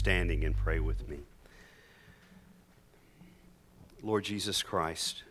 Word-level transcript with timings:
standing 0.00 0.46
and 0.46 0.56
pray 0.56 0.80
with 0.80 1.06
me. 1.10 1.18
Lord 4.02 4.24
Jesus 4.24 4.62
Christ, 4.62 5.24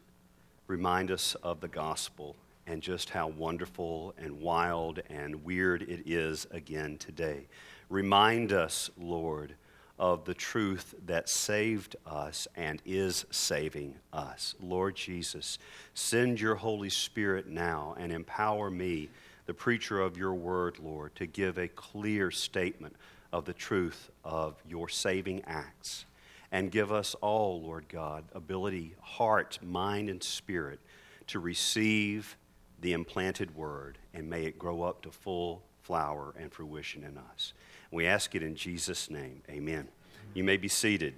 remind 0.67 1.09
us 1.09 1.33
of 1.41 1.59
the 1.59 1.67
gospel 1.67 2.35
and 2.67 2.79
just 2.79 3.09
how 3.09 3.29
wonderful 3.29 4.13
and 4.19 4.39
wild 4.39 5.01
and 5.09 5.43
weird 5.43 5.81
it 5.81 6.03
is 6.05 6.45
again 6.51 6.99
today. 6.99 7.47
Remind 7.89 8.53
us, 8.53 8.91
Lord, 8.95 9.55
of 9.97 10.23
the 10.25 10.35
truth 10.35 10.93
that 11.07 11.29
saved 11.29 11.95
us 12.05 12.47
and 12.55 12.79
is 12.85 13.25
saving 13.31 13.95
us. 14.13 14.53
Lord 14.61 14.95
Jesus, 14.95 15.57
send 15.95 16.39
your 16.39 16.53
Holy 16.53 16.91
Spirit 16.91 17.47
now 17.47 17.95
and 17.97 18.11
empower 18.11 18.69
me, 18.69 19.09
the 19.47 19.53
preacher 19.55 19.99
of 19.99 20.15
your 20.15 20.35
word, 20.35 20.77
Lord, 20.77 21.15
to 21.15 21.25
give 21.25 21.57
a 21.57 21.67
clear 21.67 22.29
statement 22.29 22.95
of 23.31 23.45
the 23.45 23.53
truth 23.53 24.09
of 24.23 24.55
your 24.67 24.89
saving 24.89 25.43
acts. 25.45 26.05
And 26.51 26.71
give 26.71 26.91
us 26.91 27.15
all, 27.21 27.61
Lord 27.61 27.85
God, 27.89 28.25
ability, 28.33 28.95
heart, 29.01 29.59
mind, 29.61 30.09
and 30.09 30.21
spirit 30.23 30.79
to 31.27 31.39
receive 31.39 32.35
the 32.81 32.93
implanted 32.93 33.55
word, 33.55 33.97
and 34.13 34.29
may 34.29 34.45
it 34.45 34.57
grow 34.57 34.81
up 34.81 35.01
to 35.03 35.11
full 35.11 35.61
flower 35.81 36.33
and 36.39 36.51
fruition 36.51 37.03
in 37.03 37.17
us. 37.17 37.53
We 37.91 38.07
ask 38.07 38.33
it 38.35 38.43
in 38.43 38.55
Jesus' 38.55 39.09
name. 39.09 39.41
Amen. 39.49 39.89
You 40.33 40.43
may 40.43 40.57
be 40.57 40.67
seated. 40.67 41.15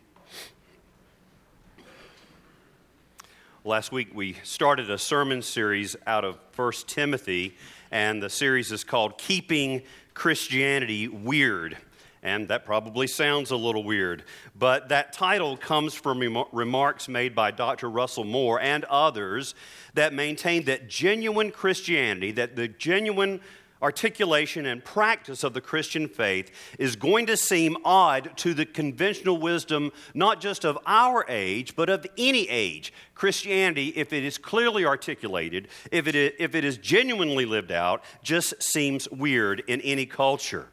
Last 3.63 3.91
week 3.91 4.09
we 4.13 4.37
started 4.43 4.89
a 4.89 4.97
sermon 4.97 5.41
series 5.41 5.95
out 6.07 6.25
of 6.25 6.39
1 6.55 6.71
Timothy, 6.87 7.55
and 7.91 8.21
the 8.21 8.29
series 8.29 8.71
is 8.71 8.83
called 8.83 9.17
Keeping 9.17 9.83
Christianity 10.13 11.07
Weird. 11.07 11.77
And 12.23 12.47
that 12.49 12.65
probably 12.65 13.07
sounds 13.07 13.49
a 13.49 13.55
little 13.55 13.83
weird, 13.83 14.23
but 14.55 14.89
that 14.89 15.11
title 15.11 15.57
comes 15.57 15.95
from 15.95 16.45
remarks 16.51 17.07
made 17.07 17.33
by 17.33 17.49
Dr. 17.49 17.89
Russell 17.89 18.25
Moore 18.25 18.59
and 18.59 18.83
others 18.85 19.55
that 19.95 20.13
maintain 20.13 20.65
that 20.65 20.87
genuine 20.87 21.49
Christianity, 21.49 22.31
that 22.33 22.55
the 22.55 22.67
genuine 22.67 23.41
articulation 23.81 24.67
and 24.67 24.85
practice 24.85 25.43
of 25.43 25.53
the 25.53 25.61
Christian 25.61 26.07
faith 26.07 26.51
is 26.77 26.95
going 26.95 27.25
to 27.25 27.35
seem 27.35 27.75
odd 27.83 28.31
to 28.37 28.53
the 28.53 28.65
conventional 28.65 29.37
wisdom, 29.37 29.91
not 30.13 30.39
just 30.39 30.63
of 30.63 30.77
our 30.85 31.25
age, 31.27 31.75
but 31.75 31.89
of 31.89 32.05
any 32.17 32.47
age. 32.49 32.93
Christianity, 33.15 33.87
if 33.95 34.13
it 34.13 34.23
is 34.23 34.37
clearly 34.37 34.85
articulated, 34.85 35.67
if 35.91 36.07
it 36.07 36.15
is, 36.15 36.33
if 36.37 36.53
it 36.53 36.63
is 36.63 36.77
genuinely 36.77 37.45
lived 37.45 37.71
out, 37.71 38.03
just 38.21 38.61
seems 38.61 39.09
weird 39.09 39.63
in 39.67 39.81
any 39.81 40.05
culture. 40.05 40.67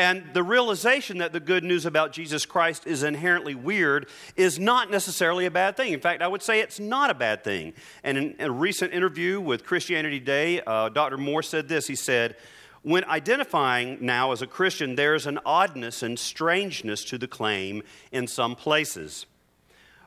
And 0.00 0.32
the 0.32 0.42
realization 0.42 1.18
that 1.18 1.34
the 1.34 1.40
good 1.40 1.62
news 1.62 1.84
about 1.84 2.12
Jesus 2.12 2.46
Christ 2.46 2.86
is 2.86 3.02
inherently 3.02 3.54
weird 3.54 4.08
is 4.34 4.58
not 4.58 4.90
necessarily 4.90 5.44
a 5.44 5.50
bad 5.50 5.76
thing. 5.76 5.92
In 5.92 6.00
fact, 6.00 6.22
I 6.22 6.26
would 6.26 6.40
say 6.40 6.60
it's 6.60 6.80
not 6.80 7.10
a 7.10 7.14
bad 7.14 7.44
thing. 7.44 7.74
And 8.02 8.16
in 8.16 8.36
a 8.38 8.50
recent 8.50 8.94
interview 8.94 9.42
with 9.42 9.62
Christianity 9.62 10.18
Today, 10.18 10.62
uh, 10.66 10.88
Dr. 10.88 11.18
Moore 11.18 11.42
said 11.42 11.68
this. 11.68 11.86
He 11.86 11.96
said, 11.96 12.36
when 12.80 13.04
identifying 13.04 13.98
now 14.00 14.32
as 14.32 14.40
a 14.40 14.46
Christian, 14.46 14.94
there's 14.94 15.26
an 15.26 15.38
oddness 15.44 16.02
and 16.02 16.18
strangeness 16.18 17.04
to 17.04 17.18
the 17.18 17.28
claim 17.28 17.82
in 18.10 18.26
some 18.26 18.56
places. 18.56 19.26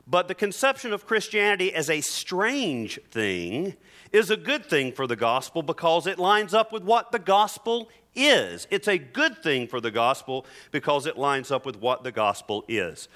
But 0.06 0.28
the 0.28 0.34
conception 0.34 0.92
of 0.92 1.06
Christianity 1.06 1.74
as 1.74 1.88
a 1.88 2.00
strange 2.00 3.00
thing 3.10 3.74
is 4.12 4.30
a 4.30 4.36
good 4.36 4.66
thing 4.66 4.92
for 4.92 5.06
the 5.06 5.16
gospel 5.16 5.62
because 5.62 6.06
it 6.06 6.18
lines 6.18 6.52
up 6.52 6.72
with 6.72 6.84
what 6.84 7.10
the 7.10 7.18
gospel 7.18 7.88
is. 8.14 8.66
It's 8.70 8.88
a 8.88 8.98
good 8.98 9.42
thing 9.42 9.66
for 9.66 9.80
the 9.80 9.90
gospel 9.90 10.46
because 10.70 11.06
it 11.06 11.16
lines 11.16 11.50
up 11.50 11.64
with 11.66 11.76
what 11.76 12.04
the 12.04 12.12
gospel 12.12 12.64
is. 12.68 13.08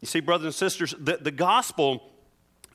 You 0.00 0.06
see, 0.06 0.20
brothers 0.20 0.46
and 0.46 0.54
sisters, 0.54 0.94
the, 0.98 1.18
the 1.18 1.30
gospel 1.30 2.10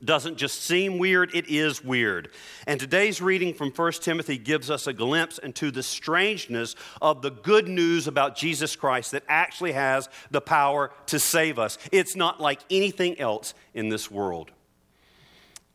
doesn't 0.04 0.38
just 0.38 0.64
seem 0.64 0.98
weird, 0.98 1.34
it 1.34 1.48
is 1.48 1.84
weird. 1.84 2.30
And 2.68 2.80
today's 2.80 3.22
reading 3.22 3.54
from 3.54 3.72
1 3.72 3.92
Timothy 3.94 4.38
gives 4.38 4.70
us 4.70 4.88
a 4.88 4.94
glimpse 4.94 5.38
into 5.38 5.72
the 5.72 5.84
strangeness 5.84 6.76
of 7.02 7.22
the 7.22 7.32
good 7.32 7.68
news 7.68 8.08
about 8.08 8.36
Jesus 8.36 8.76
Christ 8.76 9.12
that 9.12 9.24
actually 9.28 9.72
has 9.72 10.10
the 10.32 10.42
power 10.42 10.92
to 11.08 11.20
save 11.20 11.58
us. 11.60 11.78
It's 11.92 12.16
not 12.16 12.42
like 12.42 12.60
anything 12.70 13.20
else 13.20 13.54
in 13.74 13.90
this 13.90 14.12
world. 14.12 14.52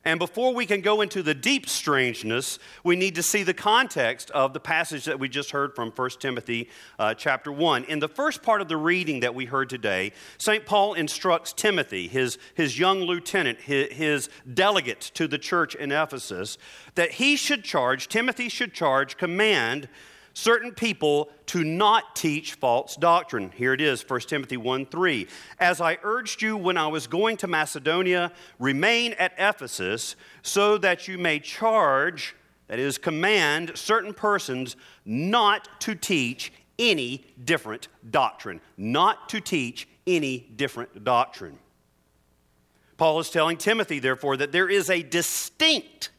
And 0.02 0.18
before 0.18 0.54
we 0.54 0.64
can 0.64 0.80
go 0.80 1.02
into 1.02 1.22
the 1.22 1.34
deep 1.34 1.68
strangeness, 1.68 2.58
we 2.82 2.96
need 2.96 3.14
to 3.16 3.22
see 3.22 3.42
the 3.42 3.52
context 3.52 4.30
of 4.30 4.54
the 4.54 4.60
passage 4.60 5.04
that 5.04 5.18
we 5.18 5.28
just 5.28 5.50
heard 5.50 5.74
from 5.74 5.90
1 5.90 6.10
Timothy 6.18 6.70
uh, 6.98 7.12
chapter 7.12 7.52
1. 7.52 7.84
In 7.84 7.98
the 7.98 8.08
first 8.08 8.42
part 8.42 8.62
of 8.62 8.68
the 8.68 8.78
reading 8.78 9.20
that 9.20 9.34
we 9.34 9.44
heard 9.44 9.68
today, 9.68 10.12
St. 10.38 10.64
Paul 10.64 10.94
instructs 10.94 11.52
Timothy, 11.52 12.08
his, 12.08 12.38
his 12.54 12.78
young 12.78 13.00
lieutenant, 13.00 13.60
his, 13.60 13.92
his 13.92 14.28
delegate 14.54 15.00
to 15.14 15.28
the 15.28 15.38
church 15.38 15.74
in 15.74 15.92
Ephesus, 15.92 16.56
that 16.94 17.12
he 17.12 17.36
should 17.36 17.62
charge, 17.62 18.08
Timothy 18.08 18.48
should 18.48 18.72
charge, 18.72 19.18
command 19.18 19.86
certain 20.34 20.72
people 20.72 21.30
to 21.46 21.64
not 21.64 22.16
teach 22.16 22.54
false 22.54 22.96
doctrine. 22.96 23.52
Here 23.54 23.72
it 23.72 23.80
is, 23.80 24.08
1 24.08 24.20
Timothy 24.20 24.56
1 24.56 24.86
3. 24.86 25.26
As 25.58 25.80
I 25.80 25.98
urged 26.02 26.42
you 26.42 26.56
when 26.56 26.76
I 26.76 26.86
was 26.86 27.06
going 27.06 27.36
to 27.38 27.46
Macedonia, 27.46 28.32
remain 28.58 29.12
at 29.14 29.32
Ephesus 29.38 30.16
so 30.42 30.78
that 30.78 31.08
you 31.08 31.18
may 31.18 31.38
charge, 31.38 32.34
that 32.68 32.78
is, 32.78 32.98
command 32.98 33.72
certain 33.74 34.14
persons 34.14 34.76
not 35.04 35.68
to 35.80 35.94
teach 35.94 36.52
any 36.78 37.26
different 37.44 37.88
doctrine. 38.10 38.60
Not 38.76 39.28
to 39.30 39.40
teach 39.40 39.86
any 40.06 40.38
different 40.38 41.04
doctrine. 41.04 41.58
Paul 42.96 43.20
is 43.20 43.30
telling 43.30 43.56
Timothy, 43.56 43.98
therefore, 43.98 44.36
that 44.36 44.52
there 44.52 44.68
is 44.68 44.90
a 44.90 45.02
distinct 45.02 46.10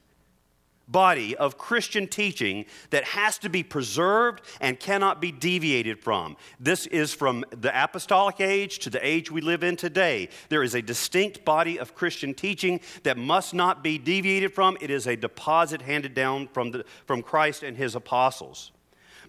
body 0.91 1.35
of 1.35 1.57
Christian 1.57 2.07
teaching 2.07 2.65
that 2.89 3.03
has 3.03 3.37
to 3.39 3.49
be 3.49 3.63
preserved 3.63 4.41
and 4.59 4.79
cannot 4.79 5.21
be 5.21 5.31
deviated 5.31 5.99
from. 5.99 6.37
This 6.59 6.85
is 6.87 7.13
from 7.13 7.45
the 7.51 7.71
apostolic 7.83 8.41
age 8.41 8.79
to 8.79 8.89
the 8.89 9.05
age 9.05 9.31
we 9.31 9.41
live 9.41 9.63
in 9.63 9.75
today. 9.75 10.29
There 10.49 10.63
is 10.63 10.75
a 10.75 10.81
distinct 10.81 11.45
body 11.45 11.79
of 11.79 11.95
Christian 11.95 12.33
teaching 12.33 12.81
that 13.03 13.17
must 13.17 13.53
not 13.53 13.83
be 13.83 13.97
deviated 13.97 14.53
from. 14.53 14.77
It 14.81 14.89
is 14.89 15.07
a 15.07 15.15
deposit 15.15 15.81
handed 15.81 16.13
down 16.13 16.47
from, 16.47 16.71
the, 16.71 16.85
from 17.05 17.21
Christ 17.21 17.63
and 17.63 17.77
his 17.77 17.95
apostles. 17.95 18.71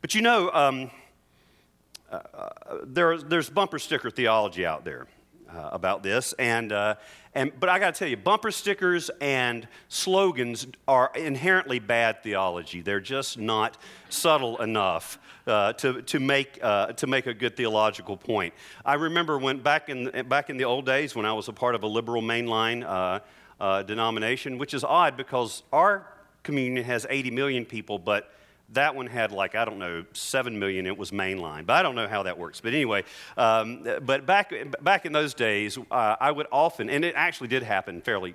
But 0.01 0.15
you 0.15 0.23
know, 0.23 0.51
um, 0.53 0.91
uh, 2.11 2.21
uh 2.35 2.79
there, 2.85 3.19
there's 3.19 3.49
bumper 3.49 3.79
sticker 3.79 4.11
theology 4.11 4.67
out 4.67 4.85
there 4.85 5.07
uh, 5.55 5.71
about 5.73 6.03
this, 6.03 6.33
and 6.35 6.73
uh, 6.73 6.95
and, 7.35 7.51
but 7.59 7.71
I 7.71 7.79
got 7.79 7.95
to 7.95 7.99
tell 7.99 8.09
you, 8.09 8.19
bumper 8.19 8.51
stickers 8.51 9.11
and 9.21 9.67
slogans 9.89 10.67
are 10.87 11.11
inherently 11.15 11.79
bad 11.79 12.23
theology. 12.23 12.83
They're 12.83 13.01
just 13.01 13.39
not 13.39 13.79
subtle 14.11 14.61
enough 14.61 15.19
uh, 15.47 15.73
to, 15.75 16.03
to, 16.03 16.21
make, 16.21 16.59
uh, 16.63 16.93
to 16.93 17.07
make 17.07 17.27
a 17.27 17.33
good 17.33 17.57
theological 17.57 18.19
point. 18.19 18.53
I 18.85 18.95
remember 18.95 19.39
when 19.39 19.61
back 19.61 19.89
in, 19.89 20.11
back 20.29 20.51
in 20.51 20.59
the 20.59 20.65
old 20.65 20.85
days 20.85 21.17
when 21.17 21.25
I 21.25 21.33
was 21.33 21.49
a 21.49 21.55
part 21.55 21.75
of 21.75 21.83
a 21.83 21.87
liberal 21.87 22.23
mainline 22.23 22.85
uh, 22.85 23.21
uh 23.61 23.83
denomination, 23.83 24.59
which 24.59 24.75
is 24.75 24.85
odd 24.85 25.17
because 25.17 25.63
our 25.73 26.07
communion 26.43 26.85
has 26.85 27.07
80 27.09 27.31
million 27.31 27.65
people, 27.65 27.99
but 27.99 28.31
that 28.73 28.95
one 28.95 29.07
had 29.07 29.33
like 29.33 29.55
i 29.55 29.65
don't 29.65 29.79
know 29.79 30.05
7 30.13 30.59
million 30.59 30.87
it 30.87 30.97
was 30.97 31.11
mainline 31.11 31.67
but 31.67 31.75
i 31.75 31.83
don't 31.83 31.95
know 31.95 32.09
how 32.09 32.23
that 32.25 32.39
works. 32.39 32.61
But 32.61 32.75
anyway 32.75 33.05
um, 33.37 33.87
but 34.03 34.27
back, 34.27 34.53
back 34.83 35.07
in 35.07 35.13
those 35.13 35.35
days 35.35 35.79
uh, 35.91 36.17
i 36.21 36.31
would 36.31 36.47
often 36.51 36.91
and 36.91 37.05
it 37.05 37.15
actually 37.17 37.49
did 37.49 37.63
happen 37.63 38.01
fairly 38.01 38.35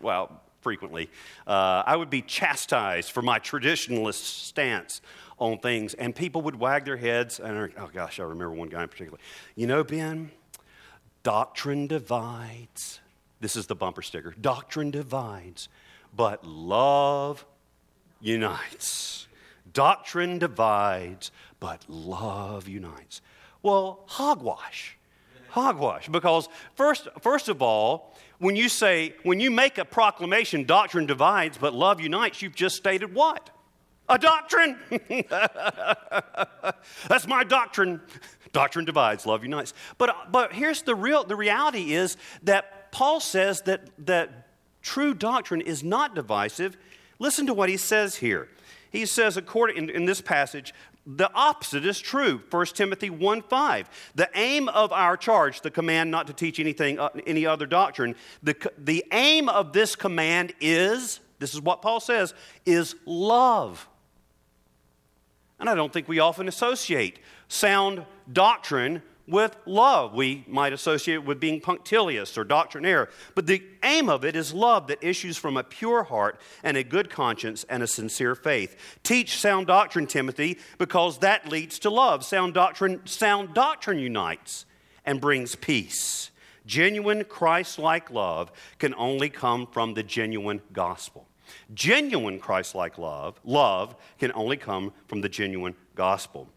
well 0.00 0.40
frequently 0.60 1.10
uh, 1.46 1.82
i 1.86 1.96
would 1.96 2.10
be 2.10 2.22
chastised 2.22 3.10
for 3.10 3.22
my 3.22 3.38
traditionalist 3.38 4.24
stance 4.24 5.00
on 5.38 5.58
things 5.58 5.94
and 5.94 6.14
people 6.14 6.42
would 6.42 6.56
wag 6.56 6.84
their 6.84 6.96
heads 6.96 7.40
and 7.40 7.72
oh 7.78 7.90
gosh 7.92 8.20
i 8.20 8.22
remember 8.22 8.52
one 8.52 8.68
guy 8.68 8.82
in 8.82 8.88
particular. 8.88 9.18
You 9.56 9.66
know 9.66 9.82
ben 9.82 10.30
doctrine 11.22 11.86
divides. 11.86 13.00
This 13.40 13.56
is 13.56 13.66
the 13.66 13.74
bumper 13.74 14.02
sticker. 14.02 14.34
Doctrine 14.40 14.90
divides 14.90 15.68
but 16.14 16.44
love 16.44 17.44
unites 18.20 19.19
Doctrine 19.72 20.38
divides, 20.38 21.30
but 21.58 21.84
love 21.88 22.68
unites. 22.68 23.20
Well, 23.62 24.04
hogwash. 24.06 24.96
Hogwash. 25.50 26.08
Because, 26.08 26.48
first, 26.74 27.08
first 27.20 27.48
of 27.48 27.60
all, 27.62 28.14
when 28.38 28.56
you 28.56 28.68
say, 28.68 29.14
when 29.22 29.40
you 29.40 29.50
make 29.50 29.78
a 29.78 29.84
proclamation, 29.84 30.64
doctrine 30.64 31.06
divides, 31.06 31.58
but 31.58 31.74
love 31.74 32.00
unites, 32.00 32.40
you've 32.40 32.54
just 32.54 32.76
stated 32.76 33.14
what? 33.14 33.50
A 34.08 34.18
doctrine. 34.18 34.78
That's 37.08 37.26
my 37.26 37.44
doctrine. 37.44 38.00
Doctrine 38.52 38.84
divides, 38.84 39.26
love 39.26 39.44
unites. 39.44 39.74
But, 39.98 40.32
but 40.32 40.52
here's 40.52 40.82
the 40.82 40.94
real 40.94 41.22
the 41.22 41.36
reality 41.36 41.92
is 41.92 42.16
that 42.42 42.90
Paul 42.90 43.20
says 43.20 43.62
that, 43.62 43.88
that 44.06 44.48
true 44.82 45.14
doctrine 45.14 45.60
is 45.60 45.84
not 45.84 46.14
divisive. 46.14 46.76
Listen 47.20 47.46
to 47.46 47.54
what 47.54 47.68
he 47.68 47.76
says 47.76 48.16
here 48.16 48.48
he 48.90 49.06
says, 49.06 49.36
according 49.36 49.76
in, 49.76 49.90
in 49.90 50.04
this 50.04 50.20
passage, 50.20 50.74
The 51.06 51.30
opposite 51.32 51.86
is 51.86 51.98
true. 51.98 52.42
1 52.50 52.66
Timothy 52.66 53.08
1 53.08 53.42
5. 53.42 54.12
The 54.14 54.28
aim 54.34 54.68
of 54.68 54.92
our 54.92 55.16
charge, 55.16 55.62
the 55.62 55.70
command 55.70 56.10
not 56.10 56.26
to 56.26 56.32
teach 56.32 56.60
anything, 56.60 56.98
uh, 56.98 57.08
any 57.26 57.46
other 57.46 57.66
doctrine, 57.66 58.14
the, 58.42 58.54
the 58.76 59.04
aim 59.12 59.48
of 59.48 59.72
this 59.72 59.96
command 59.96 60.52
is, 60.60 61.20
this 61.38 61.54
is 61.54 61.60
what 61.60 61.80
Paul 61.82 62.00
says, 62.00 62.34
is 62.66 62.94
love. 63.06 63.88
And 65.58 65.68
I 65.68 65.74
don't 65.74 65.92
think 65.92 66.08
we 66.08 66.18
often 66.18 66.48
associate 66.48 67.18
sound 67.48 68.04
doctrine 68.32 69.02
with 69.30 69.56
love. 69.66 70.14
We 70.14 70.44
might 70.46 70.72
associate 70.72 71.14
it 71.14 71.24
with 71.24 71.40
being 71.40 71.60
punctilious 71.60 72.36
or 72.36 72.44
doctrinaire, 72.44 73.08
but 73.34 73.46
the 73.46 73.62
aim 73.82 74.08
of 74.08 74.24
it 74.24 74.36
is 74.36 74.52
love 74.52 74.88
that 74.88 75.02
issues 75.02 75.36
from 75.36 75.56
a 75.56 75.64
pure 75.64 76.04
heart 76.04 76.40
and 76.62 76.76
a 76.76 76.84
good 76.84 77.10
conscience 77.10 77.64
and 77.68 77.82
a 77.82 77.86
sincere 77.86 78.34
faith. 78.34 78.76
Teach 79.02 79.38
sound 79.38 79.66
doctrine, 79.66 80.06
Timothy, 80.06 80.58
because 80.78 81.18
that 81.18 81.48
leads 81.48 81.78
to 81.80 81.90
love. 81.90 82.24
Sound 82.24 82.54
doctrine, 82.54 83.06
sound 83.06 83.54
doctrine 83.54 83.98
unites 83.98 84.66
and 85.04 85.20
brings 85.20 85.54
peace. 85.54 86.30
Genuine 86.66 87.24
Christ 87.24 87.78
like 87.78 88.10
love 88.10 88.52
can 88.78 88.94
only 88.94 89.28
come 89.28 89.66
from 89.66 89.94
the 89.94 90.02
genuine 90.02 90.60
gospel. 90.72 91.26
Genuine 91.74 92.38
Christ 92.38 92.74
like 92.74 92.98
love, 92.98 93.40
love 93.44 93.96
can 94.18 94.32
only 94.34 94.56
come 94.56 94.92
from 95.08 95.20
the 95.20 95.28
genuine 95.28 95.74
gospel. 95.94 96.48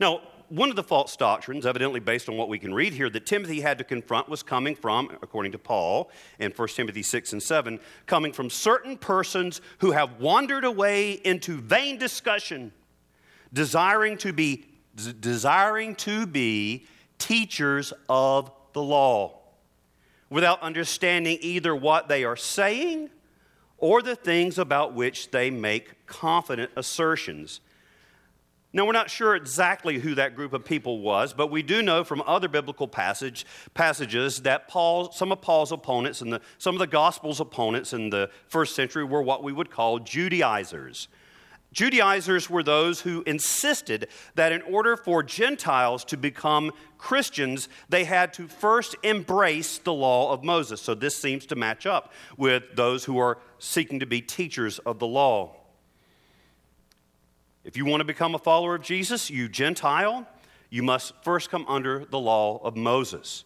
Now, 0.00 0.20
one 0.48 0.70
of 0.70 0.76
the 0.76 0.82
false 0.82 1.16
doctrines, 1.16 1.66
evidently 1.66 2.00
based 2.00 2.28
on 2.28 2.36
what 2.36 2.48
we 2.48 2.58
can 2.58 2.72
read 2.72 2.92
here, 2.92 3.10
that 3.10 3.26
Timothy 3.26 3.60
had 3.60 3.78
to 3.78 3.84
confront 3.84 4.28
was 4.28 4.42
coming 4.42 4.74
from, 4.74 5.10
according 5.22 5.52
to 5.52 5.58
Paul 5.58 6.10
in 6.38 6.52
1 6.52 6.68
Timothy 6.68 7.02
6 7.02 7.32
and 7.32 7.42
7, 7.42 7.78
coming 8.06 8.32
from 8.32 8.48
certain 8.48 8.96
persons 8.96 9.60
who 9.78 9.90
have 9.90 10.20
wandered 10.20 10.64
away 10.64 11.12
into 11.12 11.60
vain 11.60 11.98
discussion, 11.98 12.72
desiring 13.52 14.16
to 14.18 14.32
be, 14.32 14.64
desiring 15.20 15.94
to 15.96 16.26
be 16.26 16.86
teachers 17.18 17.92
of 18.08 18.50
the 18.72 18.82
law, 18.82 19.38
without 20.30 20.60
understanding 20.62 21.38
either 21.40 21.74
what 21.74 22.08
they 22.08 22.24
are 22.24 22.36
saying 22.36 23.10
or 23.78 24.02
the 24.02 24.16
things 24.16 24.58
about 24.58 24.92
which 24.92 25.30
they 25.30 25.50
make 25.50 26.06
confident 26.06 26.70
assertions. 26.76 27.60
Now, 28.70 28.84
we're 28.84 28.92
not 28.92 29.08
sure 29.08 29.34
exactly 29.34 29.98
who 29.98 30.14
that 30.16 30.36
group 30.36 30.52
of 30.52 30.62
people 30.62 31.00
was, 31.00 31.32
but 31.32 31.50
we 31.50 31.62
do 31.62 31.82
know 31.82 32.04
from 32.04 32.22
other 32.26 32.48
biblical 32.48 32.86
passage, 32.86 33.46
passages 33.72 34.42
that 34.42 34.68
Paul, 34.68 35.10
some 35.10 35.32
of 35.32 35.40
Paul's 35.40 35.72
opponents 35.72 36.20
and 36.20 36.30
the, 36.30 36.42
some 36.58 36.74
of 36.74 36.78
the 36.78 36.86
gospel's 36.86 37.40
opponents 37.40 37.94
in 37.94 38.10
the 38.10 38.28
first 38.46 38.76
century 38.76 39.04
were 39.04 39.22
what 39.22 39.42
we 39.42 39.52
would 39.52 39.70
call 39.70 40.00
Judaizers. 40.00 41.08
Judaizers 41.72 42.50
were 42.50 42.62
those 42.62 43.00
who 43.00 43.22
insisted 43.26 44.08
that 44.34 44.52
in 44.52 44.60
order 44.62 44.96
for 44.96 45.22
Gentiles 45.22 46.04
to 46.04 46.18
become 46.18 46.72
Christians, 46.98 47.70
they 47.88 48.04
had 48.04 48.34
to 48.34 48.48
first 48.48 48.96
embrace 49.02 49.78
the 49.78 49.92
law 49.94 50.32
of 50.32 50.44
Moses. 50.44 50.82
So 50.82 50.94
this 50.94 51.16
seems 51.16 51.46
to 51.46 51.56
match 51.56 51.86
up 51.86 52.12
with 52.36 52.64
those 52.74 53.04
who 53.04 53.18
are 53.18 53.38
seeking 53.58 54.00
to 54.00 54.06
be 54.06 54.20
teachers 54.20 54.78
of 54.80 54.98
the 54.98 55.06
law. 55.06 55.57
If 57.68 57.76
you 57.76 57.84
want 57.84 58.00
to 58.00 58.06
become 58.06 58.34
a 58.34 58.38
follower 58.38 58.76
of 58.76 58.82
Jesus, 58.82 59.28
you 59.28 59.46
Gentile, 59.46 60.26
you 60.70 60.82
must 60.82 61.12
first 61.22 61.50
come 61.50 61.66
under 61.68 62.06
the 62.06 62.18
law 62.18 62.62
of 62.64 62.78
Moses. 62.78 63.44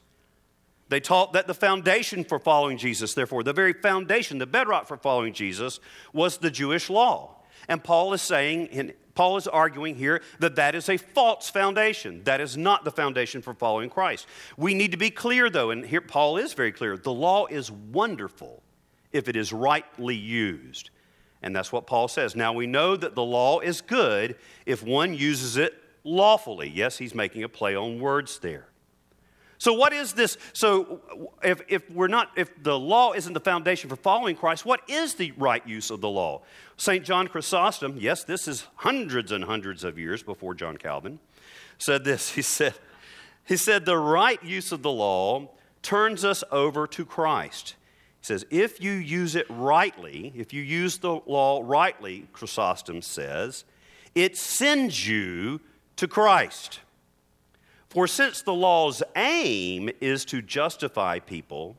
They 0.89 1.01
taught 1.01 1.33
that 1.33 1.49
the 1.49 1.55
foundation 1.55 2.23
for 2.23 2.39
following 2.39 2.79
Jesus, 2.79 3.15
therefore, 3.15 3.43
the 3.43 3.53
very 3.53 3.73
foundation, 3.73 4.39
the 4.39 4.47
bedrock 4.47 4.87
for 4.87 4.97
following 4.97 5.33
Jesus, 5.33 5.81
was 6.13 6.39
the 6.39 6.53
Jewish 6.53 6.89
law. 6.89 7.43
And 7.67 7.83
Paul 7.83 8.13
is 8.13 8.23
saying, 8.23 8.69
and 8.71 8.95
Paul 9.17 9.39
is 9.39 9.49
arguing 9.49 9.97
here 9.97 10.23
that 10.39 10.55
that 10.55 10.77
is 10.77 10.89
a 10.89 10.99
false 10.99 11.51
foundation. 11.51 12.23
That 12.23 12.41
is 12.41 12.57
not 12.57 12.85
the 12.85 12.93
foundation 12.93 13.43
for 13.43 13.55
following 13.55 13.91
Christ. 13.91 14.29
We 14.57 14.73
need 14.73 14.93
to 14.93 14.97
be 14.97 15.11
clear, 15.11 15.51
though, 15.51 15.73
and 15.73 15.85
here 15.85 16.01
Paul 16.01 16.37
is 16.37 16.53
very 16.53 16.71
clear 16.71 16.97
the 16.97 17.13
law 17.13 17.47
is 17.47 17.73
wonderful 17.73 18.63
if 19.11 19.29
it 19.29 19.35
is 19.35 19.53
rightly 19.53 20.15
used. 20.15 20.91
And 21.43 21.55
that's 21.55 21.73
what 21.73 21.87
Paul 21.87 22.09
says. 22.09 22.37
Now 22.37 22.53
we 22.53 22.67
know 22.67 22.97
that 22.97 23.15
the 23.15 23.23
law 23.23 23.61
is 23.61 23.81
good 23.81 24.37
if 24.65 24.83
one 24.83 25.15
uses 25.15 25.57
it 25.57 25.75
lawfully. 26.05 26.69
Yes, 26.69 26.99
he's 26.99 27.15
making 27.15 27.43
a 27.43 27.49
play 27.49 27.75
on 27.75 28.01
words 28.01 28.39
there. 28.39 28.69
So 29.59 29.73
what 29.73 29.93
is 29.93 30.15
this? 30.15 30.39
So 30.53 31.01
if, 31.41 31.61
if 31.69 31.89
we're 31.89 32.09
not, 32.09 32.31
if 32.37 32.51
the 32.65 32.77
law 32.77 33.13
isn't 33.13 33.33
the 33.33 33.39
foundation 33.39 33.89
for 33.89 33.95
following 33.95 34.35
Christ, 34.35 34.65
what 34.65 34.81
is 34.89 35.15
the 35.15 35.31
right 35.37 35.65
use 35.65 35.91
of 35.91 36.01
the 36.01 36.09
law? 36.09 36.43
St. 36.77 37.05
John 37.05 37.29
Chrysostom, 37.29 37.97
yes, 37.97 38.25
this 38.25 38.49
is 38.49 38.67
hundreds 38.75 39.31
and 39.31 39.45
hundreds 39.45 39.85
of 39.85 40.01
years 40.01 40.25
before 40.25 40.55
John 40.55 40.79
Calvin, 40.79 41.21
said 41.79 42.03
this. 42.03 42.31
He 42.31 42.43
said, 42.43 42.75
he 43.45 43.57
said 43.57 43.85
the 43.85 43.99
right 43.99 44.43
use 44.43 44.73
of 44.73 44.83
the 44.83 44.91
law 44.91 45.51
turns 45.81 46.25
us 46.25 46.43
over 46.51 46.89
to 46.89 47.05
Christ. 47.05 47.77
He 48.23 48.27
says, 48.27 48.47
if 48.51 48.81
you 48.81 48.93
use 48.93 49.35
it 49.35 49.47
rightly, 49.51 50.33
if 50.37 50.53
you 50.53 50.63
use 50.63 50.99
the 50.99 51.21
law 51.27 51.61
rightly, 51.65 52.29
Chrysostom 52.33 53.03
says, 53.03 53.65
it 54.15 54.37
sends 54.37 55.09
you 55.09 55.61
to 55.97 56.07
Christ. 56.07 56.79
For 57.89 58.07
since 58.07 58.41
the 58.41 58.55
law's 58.55 59.03
aim 59.17 59.91
is 60.01 60.25
to 60.27 60.41
justify 60.41 61.19
people, 61.19 61.77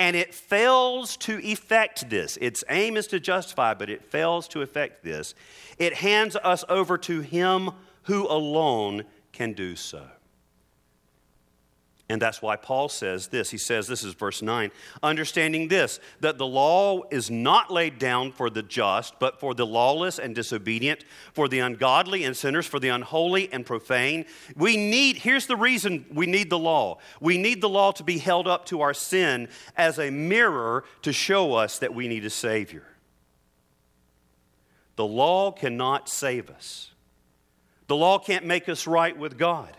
and 0.00 0.16
it 0.16 0.34
fails 0.34 1.16
to 1.18 1.38
effect 1.38 2.10
this, 2.10 2.36
its 2.40 2.64
aim 2.68 2.96
is 2.96 3.06
to 3.06 3.20
justify, 3.20 3.72
but 3.72 3.88
it 3.88 4.04
fails 4.04 4.48
to 4.48 4.62
effect 4.62 5.04
this, 5.04 5.32
it 5.78 5.94
hands 5.94 6.34
us 6.34 6.64
over 6.68 6.98
to 6.98 7.20
Him 7.20 7.70
who 8.02 8.26
alone 8.26 9.04
can 9.30 9.52
do 9.52 9.76
so. 9.76 10.08
And 12.08 12.20
that's 12.20 12.42
why 12.42 12.56
Paul 12.56 12.88
says 12.88 13.28
this. 13.28 13.50
He 13.50 13.58
says, 13.58 13.86
this 13.86 14.04
is 14.04 14.12
verse 14.14 14.42
9, 14.42 14.70
understanding 15.02 15.68
this, 15.68 16.00
that 16.20 16.36
the 16.36 16.46
law 16.46 17.02
is 17.10 17.30
not 17.30 17.70
laid 17.70 17.98
down 17.98 18.32
for 18.32 18.50
the 18.50 18.62
just, 18.62 19.18
but 19.18 19.40
for 19.40 19.54
the 19.54 19.64
lawless 19.64 20.18
and 20.18 20.34
disobedient, 20.34 21.04
for 21.32 21.48
the 21.48 21.60
ungodly 21.60 22.24
and 22.24 22.36
sinners, 22.36 22.66
for 22.66 22.80
the 22.80 22.88
unholy 22.88 23.50
and 23.52 23.64
profane. 23.64 24.26
We 24.56 24.76
need, 24.76 25.16
here's 25.16 25.46
the 25.46 25.56
reason 25.56 26.04
we 26.12 26.26
need 26.26 26.50
the 26.50 26.58
law. 26.58 26.98
We 27.20 27.38
need 27.38 27.60
the 27.60 27.68
law 27.68 27.92
to 27.92 28.04
be 28.04 28.18
held 28.18 28.48
up 28.48 28.66
to 28.66 28.82
our 28.82 28.94
sin 28.94 29.48
as 29.76 29.98
a 29.98 30.10
mirror 30.10 30.84
to 31.02 31.12
show 31.12 31.54
us 31.54 31.78
that 31.78 31.94
we 31.94 32.08
need 32.08 32.24
a 32.24 32.30
Savior. 32.30 32.84
The 34.96 35.06
law 35.06 35.52
cannot 35.52 36.08
save 36.08 36.50
us, 36.50 36.90
the 37.86 37.96
law 37.96 38.18
can't 38.18 38.44
make 38.44 38.68
us 38.68 38.86
right 38.86 39.16
with 39.16 39.38
God 39.38 39.76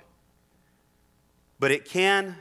but 1.64 1.72
it 1.72 1.86
can. 1.86 2.36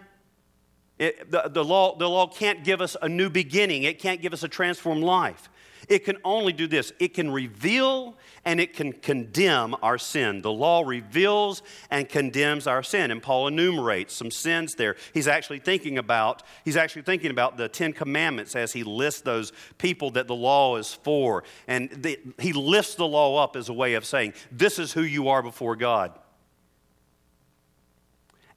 It, 0.99 1.31
the, 1.31 1.49
the, 1.49 1.65
law, 1.65 1.97
the 1.97 2.09
law 2.09 2.27
can't 2.27 2.65
give 2.65 2.81
us 2.81 2.97
a 3.01 3.09
new 3.09 3.31
beginning. 3.31 3.85
It 3.85 4.01
can't 4.01 4.21
give 4.21 4.33
us 4.33 4.43
a 4.43 4.49
transformed 4.49 5.05
life. 5.05 5.49
It 5.89 6.05
can 6.05 6.17
only 6.25 6.53
do 6.53 6.67
this 6.67 6.93
it 6.99 7.15
can 7.15 7.31
reveal 7.31 8.17
and 8.45 8.59
it 8.59 8.75
can 8.75 8.93
condemn 8.93 9.77
our 9.81 9.97
sin. 9.97 10.43
The 10.43 10.51
law 10.51 10.83
reveals 10.85 11.63
and 11.89 12.09
condemns 12.09 12.67
our 12.67 12.83
sin. 12.83 13.13
And 13.13 13.23
Paul 13.23 13.47
enumerates 13.47 14.13
some 14.13 14.33
sins 14.33 14.75
there. 14.75 14.97
He's 15.15 15.29
actually 15.29 15.61
thinking 15.61 15.99
about, 15.99 16.43
he's 16.65 16.77
actually 16.77 17.03
thinking 17.03 17.31
about 17.31 17.57
the 17.57 17.69
Ten 17.69 17.93
Commandments 17.93 18.57
as 18.57 18.73
he 18.73 18.83
lists 18.83 19.21
those 19.21 19.53
people 19.79 20.11
that 20.13 20.27
the 20.27 20.35
law 20.35 20.75
is 20.79 20.93
for. 20.93 21.45
And 21.69 21.91
the, 21.91 22.19
he 22.41 22.53
lifts 22.53 22.97
the 22.97 23.07
law 23.07 23.41
up 23.41 23.55
as 23.55 23.69
a 23.69 23.73
way 23.73 23.95
of 23.95 24.05
saying, 24.05 24.35
This 24.51 24.81
is 24.81 24.93
who 24.93 25.03
you 25.03 25.29
are 25.29 25.45
before 25.45 25.77
God. 25.77 26.19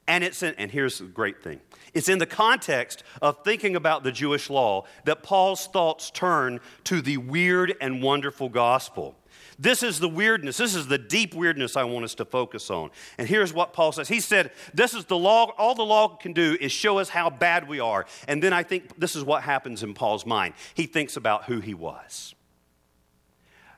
And 0.08 0.24
it's 0.24 0.44
in, 0.44 0.54
and 0.58 0.70
here's 0.70 1.00
the 1.00 1.06
great 1.06 1.42
thing. 1.42 1.60
It's 1.94 2.10
in 2.10 2.20
the 2.20 2.28
context 2.28 3.04
of 3.22 3.44
thinking 3.44 3.76
about 3.76 4.04
the 4.04 4.12
Jewish 4.12 4.50
law 4.50 4.86
that 5.06 5.24
Paul's 5.24 5.66
thoughts 5.68 6.12
turn 6.12 6.60
to 6.84 7.02
the 7.02 7.18
weird 7.18 7.76
and 7.82 8.04
wonderful 8.04 8.50
gospel. 8.50 9.16
This 9.58 9.84
is 9.84 10.00
the 10.00 10.10
weirdness. 10.10 10.58
This 10.58 10.76
is 10.76 10.88
the 10.88 10.98
deep 10.98 11.34
weirdness 11.34 11.76
I 11.76 11.86
want 11.86 12.06
us 12.06 12.16
to 12.16 12.26
focus 12.26 12.70
on. 12.70 12.92
And 13.18 13.28
here's 13.28 13.54
what 13.54 13.74
Paul 13.74 13.92
says. 13.92 14.08
He 14.08 14.20
said, 14.20 14.52
This 14.74 14.94
is 14.94 15.06
the 15.06 15.18
law. 15.18 15.52
All 15.58 15.76
the 15.76 15.86
law 15.86 16.10
can 16.10 16.34
do 16.34 16.58
is 16.60 16.72
show 16.72 17.00
us 17.00 17.10
how 17.10 17.30
bad 17.30 17.68
we 17.68 17.80
are. 17.80 18.06
And 18.28 18.44
then 18.44 18.54
I 18.54 18.64
think 18.64 19.00
this 19.00 19.16
is 19.16 19.24
what 19.24 19.44
happens 19.44 19.82
in 19.82 19.94
Paul's 19.94 20.26
mind. 20.26 20.54
He 20.74 20.86
thinks 20.86 21.16
about 21.16 21.46
who 21.46 21.62
he 21.62 21.74
was. 21.74 22.35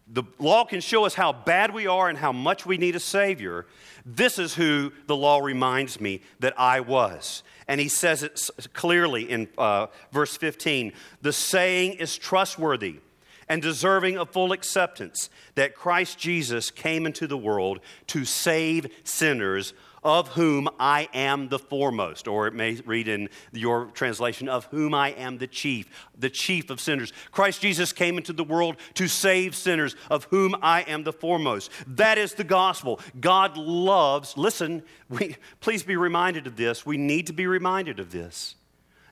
The 0.10 0.24
law 0.40 0.64
can 0.64 0.80
show 0.80 1.06
us 1.06 1.14
how 1.14 1.34
bad 1.34 1.74
we 1.74 1.86
are 1.86 2.08
and 2.08 2.18
how 2.18 2.32
much 2.32 2.66
we 2.66 2.78
need 2.78 2.96
a 2.96 3.00
Savior. 3.00 3.66
This 4.06 4.40
is 4.40 4.56
who 4.56 4.94
the 5.06 5.16
law 5.16 5.40
reminds 5.40 6.00
me 6.00 6.22
that 6.40 6.58
I 6.58 6.80
was. 6.80 7.44
And 7.68 7.82
he 7.82 7.90
says 7.90 8.24
it 8.24 8.50
clearly 8.74 9.30
in 9.30 9.50
uh, 9.58 9.88
verse 10.12 10.38
15 10.38 10.94
the 11.22 11.34
saying 11.34 11.94
is 11.94 12.18
trustworthy 12.18 13.02
and 13.50 13.62
deserving 13.62 14.18
of 14.18 14.30
full 14.30 14.52
acceptance 14.52 15.30
that 15.56 15.76
Christ 15.76 16.18
Jesus 16.18 16.72
came 16.72 17.06
into 17.06 17.28
the 17.28 17.38
world 17.38 17.80
to 18.08 18.26
save 18.26 18.88
sinners, 19.04 19.74
of 20.04 20.30
whom 20.30 20.70
I 20.80 21.10
am 21.14 21.50
the 21.50 21.60
foremost. 21.60 22.28
Or 22.28 22.48
it 22.48 22.54
may 22.54 22.76
read 22.86 23.08
in 23.08 23.30
your 23.52 23.86
translation, 23.88 24.48
of 24.48 24.66
whom 24.66 24.94
I 24.94 25.10
am 25.12 25.38
the 25.38 25.48
chief, 25.48 25.90
the 26.18 26.30
chief 26.30 26.70
of 26.70 26.80
sinners. 26.80 27.14
Christ 27.32 27.62
Jesus 27.62 27.94
came 27.94 28.18
into 28.18 28.34
the 28.34 28.44
world 28.44 28.78
to 28.96 29.08
save 29.08 29.56
sinners, 29.56 29.96
of 30.10 30.26
whom 30.26 30.56
I 30.62 30.82
am 30.82 31.04
the 31.04 31.14
foremost. 31.14 31.72
That 31.88 32.18
is 32.18 32.34
the 32.34 32.44
gospel. 32.44 33.00
God 33.20 33.58
loves, 33.58 34.38
listen, 34.38 34.84
we, 35.10 35.36
please 35.60 35.84
be 35.84 35.96
reminded 35.96 36.48
of 36.48 36.56
this. 36.56 36.86
We 36.86 36.98
need 36.98 37.28
to 37.28 37.34
be 37.34 37.48
reminded 37.48 38.00
of 38.00 38.12
this. 38.12 38.56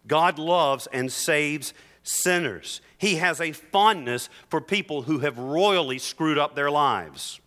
God 0.07 0.37
loves 0.37 0.87
and 0.93 1.11
saves 1.11 1.73
sinners. 2.03 2.81
He 2.97 3.15
has 3.15 3.41
a 3.41 3.51
fondness 3.51 4.29
for 4.47 4.61
people 4.61 5.03
who 5.03 5.19
have 5.19 5.37
royally 5.37 5.97
screwed 5.97 6.37
up 6.37 6.55
their 6.55 6.71
lives. 6.71 7.39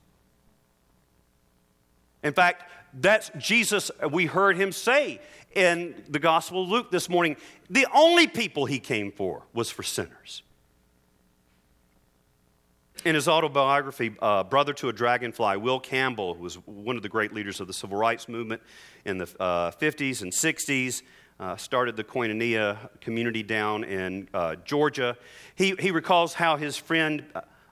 In 2.22 2.32
fact, 2.32 2.64
that's 2.94 3.30
Jesus, 3.38 3.90
we 4.10 4.26
heard 4.26 4.56
him 4.56 4.72
say 4.72 5.20
in 5.54 5.94
the 6.08 6.18
Gospel 6.18 6.64
of 6.64 6.68
Luke 6.68 6.90
this 6.90 7.08
morning 7.08 7.36
the 7.70 7.86
only 7.94 8.26
people 8.26 8.66
he 8.66 8.78
came 8.78 9.10
for 9.12 9.42
was 9.52 9.70
for 9.70 9.82
sinners. 9.82 10.42
In 13.04 13.14
his 13.14 13.28
autobiography, 13.28 14.14
uh, 14.20 14.42
Brother 14.42 14.72
to 14.74 14.88
a 14.88 14.92
Dragonfly, 14.92 15.56
Will 15.58 15.78
Campbell, 15.78 16.34
who 16.34 16.42
was 16.42 16.56
one 16.66 16.96
of 16.96 17.02
the 17.02 17.08
great 17.08 17.32
leaders 17.32 17.60
of 17.60 17.68
the 17.68 17.72
civil 17.72 17.96
rights 17.96 18.28
movement 18.28 18.60
in 19.04 19.18
the 19.18 19.28
uh, 19.38 19.70
50s 19.70 20.22
and 20.22 20.32
60s, 20.32 21.02
uh, 21.38 21.56
started 21.56 21.96
the 21.96 22.02
Koinonia 22.02 22.76
community 23.00 23.44
down 23.44 23.84
in 23.84 24.28
uh, 24.34 24.56
Georgia. 24.64 25.16
He, 25.54 25.76
he 25.78 25.92
recalls 25.92 26.34
how 26.34 26.56
his 26.56 26.76
friend 26.76 27.24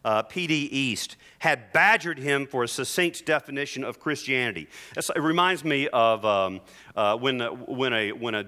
uh, 0.06 0.22
P.D. 0.22 0.54
East 0.54 1.16
had 1.40 1.72
badgered 1.72 2.18
him 2.18 2.46
for 2.46 2.62
a 2.62 2.68
succinct 2.68 3.26
definition 3.26 3.82
of 3.82 3.98
Christianity. 3.98 4.68
It's, 4.96 5.10
it 5.10 5.20
reminds 5.20 5.64
me 5.64 5.88
of 5.88 6.24
um, 6.24 6.60
uh, 6.94 7.16
when, 7.16 7.40
when, 7.40 7.92
a, 7.92 8.12
when 8.12 8.36
a 8.36 8.44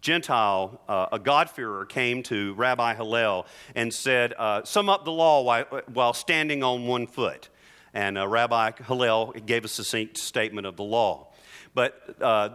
Gentile, 0.00 0.80
uh, 0.88 1.06
a 1.12 1.18
God-fearer, 1.18 1.84
came 1.84 2.22
to 2.24 2.54
Rabbi 2.54 2.94
Hillel 2.94 3.46
and 3.74 3.92
said, 3.92 4.32
uh, 4.38 4.64
Sum 4.64 4.88
up 4.88 5.04
the 5.04 5.12
law 5.12 5.42
while, 5.42 5.64
while 5.92 6.14
standing 6.14 6.62
on 6.62 6.86
one 6.86 7.06
foot. 7.06 7.50
And 7.92 8.16
Rabbi 8.18 8.70
Hillel 8.86 9.34
gave 9.44 9.66
a 9.66 9.68
succinct 9.68 10.16
statement 10.16 10.66
of 10.66 10.76
the 10.76 10.82
law. 10.82 11.28
But 11.74 12.16
uh, 12.22 12.48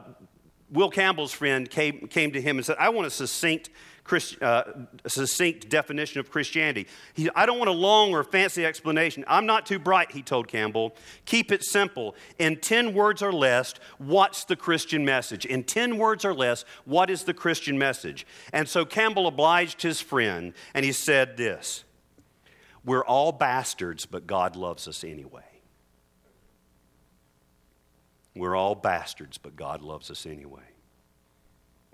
Will 0.71 0.89
Campbell's 0.89 1.31
friend 1.31 1.69
came, 1.69 2.07
came 2.07 2.31
to 2.31 2.41
him 2.41 2.57
and 2.57 2.65
said, 2.65 2.77
I 2.79 2.89
want 2.89 3.05
a 3.05 3.11
succinct, 3.11 3.69
Christ, 4.07 4.41
uh, 4.41 4.63
succinct 5.05 5.69
definition 5.69 6.19
of 6.19 6.31
Christianity. 6.31 6.87
He, 7.13 7.29
I 7.35 7.45
don't 7.45 7.57
want 7.57 7.69
a 7.69 7.73
long 7.73 8.13
or 8.13 8.23
fancy 8.23 8.65
explanation. 8.65 9.25
I'm 9.27 9.45
not 9.45 9.65
too 9.65 9.79
bright, 9.79 10.11
he 10.11 10.21
told 10.21 10.47
Campbell. 10.47 10.95
Keep 11.25 11.51
it 11.51 11.63
simple. 11.63 12.15
In 12.39 12.55
10 12.55 12.93
words 12.93 13.21
or 13.21 13.33
less, 13.33 13.73
what's 13.97 14.45
the 14.45 14.55
Christian 14.55 15.03
message? 15.03 15.45
In 15.45 15.63
10 15.63 15.97
words 15.97 16.23
or 16.23 16.33
less, 16.33 16.63
what 16.85 17.09
is 17.09 17.25
the 17.25 17.33
Christian 17.33 17.77
message? 17.77 18.25
And 18.53 18.67
so 18.67 18.85
Campbell 18.85 19.27
obliged 19.27 19.81
his 19.81 19.99
friend 19.99 20.53
and 20.73 20.85
he 20.85 20.93
said 20.93 21.35
this 21.35 21.83
We're 22.85 23.05
all 23.05 23.33
bastards, 23.33 24.05
but 24.05 24.25
God 24.25 24.55
loves 24.55 24.87
us 24.87 25.03
anyway. 25.03 25.43
We're 28.35 28.55
all 28.55 28.75
bastards, 28.75 29.37
but 29.37 29.55
God 29.55 29.81
loves 29.81 30.09
us 30.11 30.25
anyway. 30.25 30.76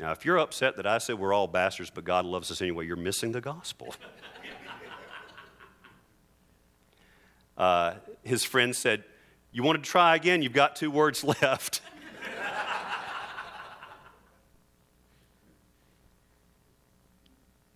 Now, 0.03 0.11
if 0.11 0.25
you're 0.25 0.37
upset 0.37 0.75
that 0.75 0.85
I 0.85 0.97
said 0.97 1.17
we're 1.17 1.31
all 1.31 1.47
bastards, 1.47 1.89
but 1.89 2.03
God 2.03 2.25
loves 2.25 2.51
us 2.51 2.61
anyway, 2.61 2.85
you're 2.85 2.97
missing 2.97 3.31
the 3.31 3.39
gospel. 3.39 3.95
uh, 7.57 7.93
his 8.21 8.43
friend 8.43 8.75
said, 8.75 9.05
You 9.53 9.63
want 9.63 9.81
to 9.81 9.89
try 9.89 10.17
again? 10.17 10.41
You've 10.41 10.51
got 10.51 10.75
two 10.75 10.91
words 10.91 11.23
left. 11.41 11.79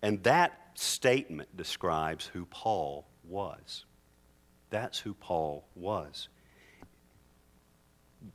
and 0.02 0.22
that 0.24 0.52
statement 0.74 1.56
describes 1.56 2.26
who 2.26 2.44
Paul 2.44 3.06
was. 3.24 3.86
That's 4.68 4.98
who 4.98 5.14
Paul 5.14 5.66
was. 5.74 6.28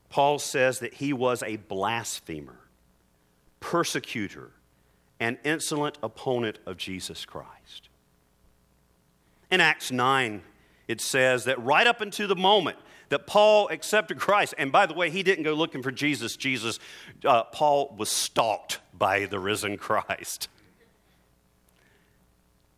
Paul 0.10 0.40
says 0.40 0.80
that 0.80 0.96
he 0.96 1.14
was 1.14 1.44
a 1.44 1.58
blasphemer, 1.58 2.58
persecutor, 3.64 4.52
and 5.22 5.38
insolent 5.46 5.98
opponent 6.04 6.60
of 6.66 6.76
Jesus 6.76 7.24
Christ. 7.24 7.88
In 9.50 9.62
Acts 9.62 9.90
9, 9.90 10.42
it 10.90 11.00
says 11.00 11.46
that 11.46 11.64
right 11.64 11.88
up 11.88 12.02
into 12.02 12.28
the 12.28 12.36
moment 12.36 12.78
that 13.08 13.26
Paul 13.26 13.70
accepted 13.70 14.20
Christ, 14.20 14.54
and 14.58 14.70
by 14.70 14.86
the 14.86 14.94
way, 14.94 15.10
he 15.10 15.24
didn't 15.24 15.46
go 15.46 15.54
looking 15.54 15.82
for 15.82 15.92
Jesus, 15.92 16.36
Jesus, 16.36 16.78
uh, 17.24 17.44
Paul 17.46 17.96
was 17.98 18.10
stalked 18.10 18.80
by 18.94 19.28
the 19.28 19.40
risen 19.40 19.78
Christ. 19.78 20.50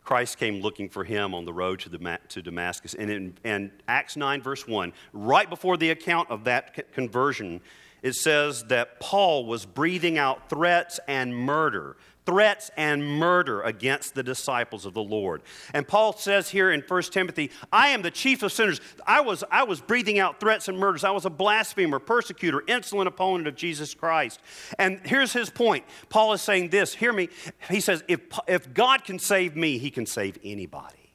Christ 0.04 0.38
came 0.38 0.60
looking 0.60 0.88
for 0.88 1.02
him 1.02 1.34
on 1.34 1.46
the 1.46 1.52
road 1.52 1.80
to, 1.80 1.88
the, 1.88 2.20
to 2.28 2.42
Damascus. 2.42 2.94
And 2.94 3.10
in 3.10 3.34
and 3.42 3.72
Acts 3.88 4.16
9, 4.16 4.40
verse 4.40 4.68
1, 4.68 4.92
right 5.12 5.50
before 5.50 5.76
the 5.76 5.90
account 5.90 6.30
of 6.30 6.44
that 6.44 6.92
conversion, 6.92 7.60
it 8.02 8.14
says 8.14 8.64
that 8.64 9.00
Paul 9.00 9.46
was 9.46 9.66
breathing 9.66 10.18
out 10.18 10.48
threats 10.48 11.00
and 11.08 11.36
murder 11.36 11.96
threats 12.26 12.70
and 12.76 13.06
murder 13.06 13.62
against 13.62 14.14
the 14.14 14.22
disciples 14.22 14.84
of 14.84 14.92
the 14.92 15.02
Lord. 15.02 15.42
And 15.72 15.86
Paul 15.86 16.12
says 16.12 16.50
here 16.50 16.70
in 16.72 16.82
1 16.82 17.02
Timothy, 17.04 17.50
I 17.72 17.88
am 17.88 18.02
the 18.02 18.10
chief 18.10 18.42
of 18.42 18.52
sinners. 18.52 18.80
I 19.06 19.20
was, 19.20 19.44
I 19.50 19.62
was 19.62 19.80
breathing 19.80 20.18
out 20.18 20.40
threats 20.40 20.68
and 20.68 20.76
murders. 20.76 21.04
I 21.04 21.12
was 21.12 21.24
a 21.24 21.30
blasphemer, 21.30 22.00
persecutor, 22.00 22.62
insolent 22.66 23.08
opponent 23.08 23.46
of 23.46 23.54
Jesus 23.54 23.94
Christ. 23.94 24.40
And 24.78 25.00
here's 25.04 25.32
his 25.32 25.48
point. 25.48 25.84
Paul 26.08 26.32
is 26.32 26.42
saying 26.42 26.70
this, 26.70 26.92
hear 26.92 27.12
me. 27.12 27.28
He 27.70 27.80
says, 27.80 28.02
if, 28.08 28.20
if 28.48 28.74
God 28.74 29.04
can 29.04 29.18
save 29.18 29.56
me, 29.56 29.78
he 29.78 29.90
can 29.90 30.04
save 30.04 30.36
anybody. 30.42 31.05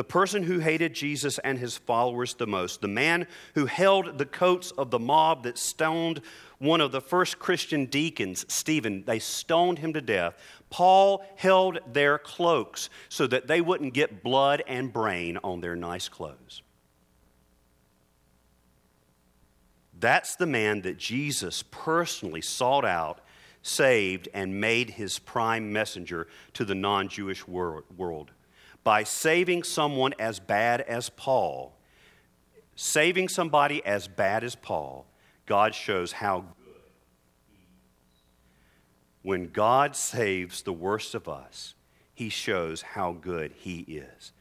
The 0.00 0.04
person 0.04 0.44
who 0.44 0.60
hated 0.60 0.94
Jesus 0.94 1.38
and 1.40 1.58
his 1.58 1.76
followers 1.76 2.32
the 2.32 2.46
most, 2.46 2.80
the 2.80 2.88
man 2.88 3.26
who 3.54 3.66
held 3.66 4.16
the 4.16 4.24
coats 4.24 4.70
of 4.70 4.90
the 4.90 4.98
mob 4.98 5.42
that 5.42 5.58
stoned 5.58 6.22
one 6.56 6.80
of 6.80 6.90
the 6.90 7.02
first 7.02 7.38
Christian 7.38 7.84
deacons, 7.84 8.46
Stephen, 8.48 9.04
they 9.04 9.18
stoned 9.18 9.78
him 9.80 9.92
to 9.92 10.00
death. 10.00 10.38
Paul 10.70 11.22
held 11.36 11.80
their 11.92 12.16
cloaks 12.16 12.88
so 13.10 13.26
that 13.26 13.46
they 13.46 13.60
wouldn't 13.60 13.92
get 13.92 14.22
blood 14.22 14.62
and 14.66 14.90
brain 14.90 15.38
on 15.44 15.60
their 15.60 15.76
nice 15.76 16.08
clothes. 16.08 16.62
That's 19.98 20.34
the 20.34 20.46
man 20.46 20.80
that 20.80 20.96
Jesus 20.96 21.62
personally 21.70 22.40
sought 22.40 22.86
out, 22.86 23.20
saved, 23.60 24.30
and 24.32 24.62
made 24.62 24.88
his 24.88 25.18
prime 25.18 25.74
messenger 25.74 26.26
to 26.54 26.64
the 26.64 26.74
non 26.74 27.08
Jewish 27.08 27.46
world. 27.46 28.30
By 28.82 29.04
saving 29.04 29.62
someone 29.62 30.14
as 30.18 30.40
bad 30.40 30.80
as 30.82 31.10
Paul, 31.10 31.76
saving 32.74 33.28
somebody 33.28 33.84
as 33.84 34.08
bad 34.08 34.42
as 34.42 34.54
Paul, 34.54 35.06
God 35.46 35.74
shows 35.74 36.12
how 36.12 36.40
good 36.40 36.46
When 39.22 39.48
God 39.50 39.94
saves 39.96 40.62
the 40.62 40.72
worst 40.72 41.14
of 41.14 41.28
us, 41.28 41.74
he 42.14 42.28
shows 42.28 42.82
how 42.82 43.12
good 43.12 43.52
he 43.52 43.80
is. 43.80 44.32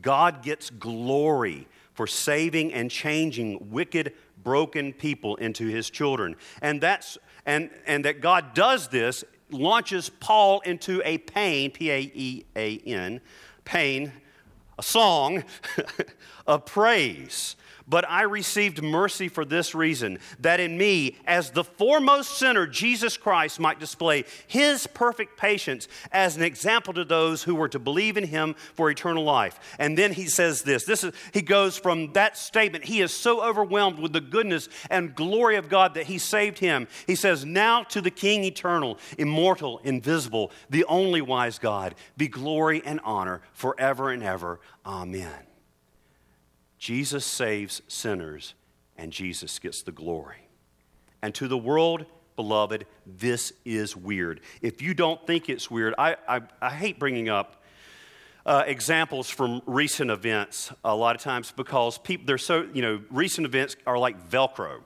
God 0.00 0.42
gets 0.42 0.70
glory 0.70 1.68
for 1.92 2.06
saving 2.06 2.72
and 2.72 2.90
changing 2.90 3.70
wicked, 3.70 4.12
broken 4.42 4.92
people 4.92 5.36
into 5.36 5.66
his 5.66 5.88
children. 5.88 6.34
And 6.60 6.80
that's 6.80 7.16
and, 7.46 7.70
and 7.86 8.04
that 8.04 8.20
God 8.20 8.54
does 8.54 8.88
this 8.88 9.22
launches 9.50 10.08
Paul 10.08 10.60
into 10.60 11.00
a 11.04 11.18
pain, 11.18 11.70
P 11.70 11.90
A 11.90 12.00
E 12.00 12.44
A 12.56 12.78
N, 12.78 13.20
pain, 13.64 14.12
a 14.78 14.82
song 14.82 15.44
of 16.46 16.64
praise 16.66 17.56
but 17.86 18.08
I 18.08 18.22
received 18.22 18.82
mercy 18.82 19.28
for 19.28 19.44
this 19.44 19.74
reason 19.74 20.18
that 20.40 20.60
in 20.60 20.78
me, 20.78 21.16
as 21.26 21.50
the 21.50 21.64
foremost 21.64 22.38
sinner, 22.38 22.66
Jesus 22.66 23.16
Christ 23.16 23.60
might 23.60 23.78
display 23.78 24.24
his 24.46 24.86
perfect 24.86 25.36
patience 25.36 25.88
as 26.10 26.36
an 26.36 26.42
example 26.42 26.94
to 26.94 27.04
those 27.04 27.42
who 27.42 27.54
were 27.54 27.68
to 27.68 27.78
believe 27.78 28.16
in 28.16 28.24
him 28.24 28.54
for 28.74 28.90
eternal 28.90 29.24
life. 29.24 29.58
And 29.78 29.98
then 29.98 30.12
he 30.12 30.26
says 30.26 30.62
this. 30.62 30.84
This 30.84 31.04
is 31.04 31.12
he 31.32 31.42
goes 31.42 31.76
from 31.76 32.12
that 32.14 32.38
statement. 32.38 32.84
He 32.84 33.00
is 33.00 33.12
so 33.12 33.42
overwhelmed 33.42 33.98
with 33.98 34.12
the 34.12 34.20
goodness 34.20 34.68
and 34.90 35.14
glory 35.14 35.56
of 35.56 35.68
God 35.68 35.94
that 35.94 36.06
he 36.06 36.18
saved 36.18 36.58
him. 36.58 36.88
He 37.06 37.14
says, 37.14 37.44
Now 37.44 37.82
to 37.84 38.00
the 38.00 38.10
King 38.10 38.44
eternal, 38.44 38.98
immortal, 39.18 39.80
invisible, 39.84 40.50
the 40.70 40.84
only 40.84 41.20
wise 41.20 41.58
God, 41.58 41.94
be 42.16 42.28
glory 42.28 42.82
and 42.84 43.00
honor 43.04 43.42
forever 43.52 44.10
and 44.10 44.22
ever. 44.22 44.60
Amen. 44.86 45.53
Jesus 46.84 47.24
saves 47.24 47.80
sinners, 47.88 48.52
and 48.98 49.10
Jesus 49.10 49.58
gets 49.58 49.80
the 49.80 49.90
glory. 49.90 50.50
And 51.22 51.34
to 51.36 51.48
the 51.48 51.56
world, 51.56 52.04
beloved, 52.36 52.84
this 53.06 53.54
is 53.64 53.96
weird. 53.96 54.42
If 54.60 54.82
you 54.82 54.92
don't 54.92 55.26
think 55.26 55.48
it's 55.48 55.70
weird, 55.70 55.94
I, 55.96 56.16
I, 56.28 56.42
I 56.60 56.68
hate 56.68 56.98
bringing 56.98 57.30
up 57.30 57.62
uh, 58.44 58.64
examples 58.66 59.30
from 59.30 59.62
recent 59.64 60.10
events 60.10 60.72
a 60.84 60.94
lot 60.94 61.16
of 61.16 61.22
times 61.22 61.54
because 61.56 61.96
people, 61.96 62.26
they're 62.26 62.36
so, 62.36 62.68
you 62.74 62.82
know, 62.82 63.00
recent 63.10 63.46
events 63.46 63.76
are 63.86 63.96
like 63.96 64.22
Velcro. 64.28 64.82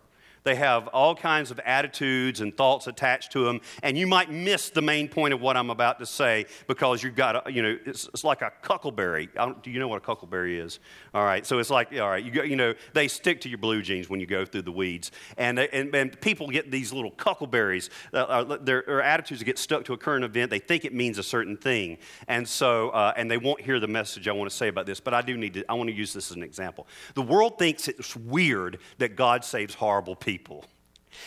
They 0.48 0.54
have 0.54 0.88
all 0.88 1.14
kinds 1.14 1.50
of 1.50 1.58
attitudes 1.58 2.40
and 2.40 2.56
thoughts 2.56 2.86
attached 2.86 3.32
to 3.32 3.44
them, 3.44 3.60
and 3.82 3.98
you 3.98 4.06
might 4.06 4.30
miss 4.30 4.70
the 4.70 4.80
main 4.80 5.06
point 5.06 5.34
of 5.34 5.42
what 5.42 5.58
I'm 5.58 5.68
about 5.68 5.98
to 5.98 6.06
say 6.06 6.46
because 6.66 7.02
you've 7.02 7.16
got, 7.16 7.46
a, 7.46 7.52
you 7.52 7.60
know, 7.60 7.76
it's, 7.84 8.08
it's 8.14 8.24
like 8.24 8.40
a 8.40 8.50
cuckleberry. 8.62 9.28
do 9.62 9.70
you 9.70 9.78
know 9.78 9.88
what 9.88 9.98
a 9.98 10.00
cuckleberry 10.00 10.58
is? 10.58 10.80
All 11.12 11.22
right, 11.22 11.44
so 11.44 11.58
it's 11.58 11.68
like, 11.68 11.92
all 11.92 12.08
right, 12.08 12.24
you, 12.24 12.30
go, 12.30 12.42
you 12.44 12.56
know, 12.56 12.72
they 12.94 13.08
stick 13.08 13.42
to 13.42 13.50
your 13.50 13.58
blue 13.58 13.82
jeans 13.82 14.08
when 14.08 14.20
you 14.20 14.26
go 14.26 14.46
through 14.46 14.62
the 14.62 14.72
weeds, 14.72 15.12
and 15.36 15.58
and, 15.58 15.94
and 15.94 16.18
people 16.22 16.48
get 16.48 16.70
these 16.70 16.94
little 16.94 17.10
cuckleberries. 17.10 17.90
Uh, 18.14 18.16
uh 18.16 18.56
their, 18.56 19.02
attitudes 19.02 19.42
get 19.42 19.58
stuck 19.58 19.84
to 19.84 19.92
a 19.92 19.98
current 19.98 20.24
event. 20.24 20.50
They 20.50 20.60
think 20.60 20.86
it 20.86 20.94
means 20.94 21.18
a 21.18 21.22
certain 21.22 21.58
thing, 21.58 21.98
and 22.26 22.48
so 22.48 22.88
uh, 22.88 23.12
and 23.18 23.30
they 23.30 23.36
won't 23.36 23.60
hear 23.60 23.80
the 23.80 23.86
message 23.86 24.28
I 24.28 24.32
want 24.32 24.48
to 24.48 24.56
say 24.56 24.68
about 24.68 24.86
this. 24.86 24.98
But 24.98 25.12
I 25.12 25.20
do 25.20 25.36
need 25.36 25.52
to. 25.54 25.70
I 25.70 25.74
want 25.74 25.90
to 25.90 25.94
use 25.94 26.14
this 26.14 26.30
as 26.30 26.38
an 26.38 26.42
example. 26.42 26.86
The 27.12 27.20
world 27.20 27.58
thinks 27.58 27.86
it's 27.86 28.16
weird 28.16 28.78
that 28.96 29.14
God 29.14 29.44
saves 29.44 29.74
horrible 29.74 30.16
people 30.16 30.37
people. 30.38 30.64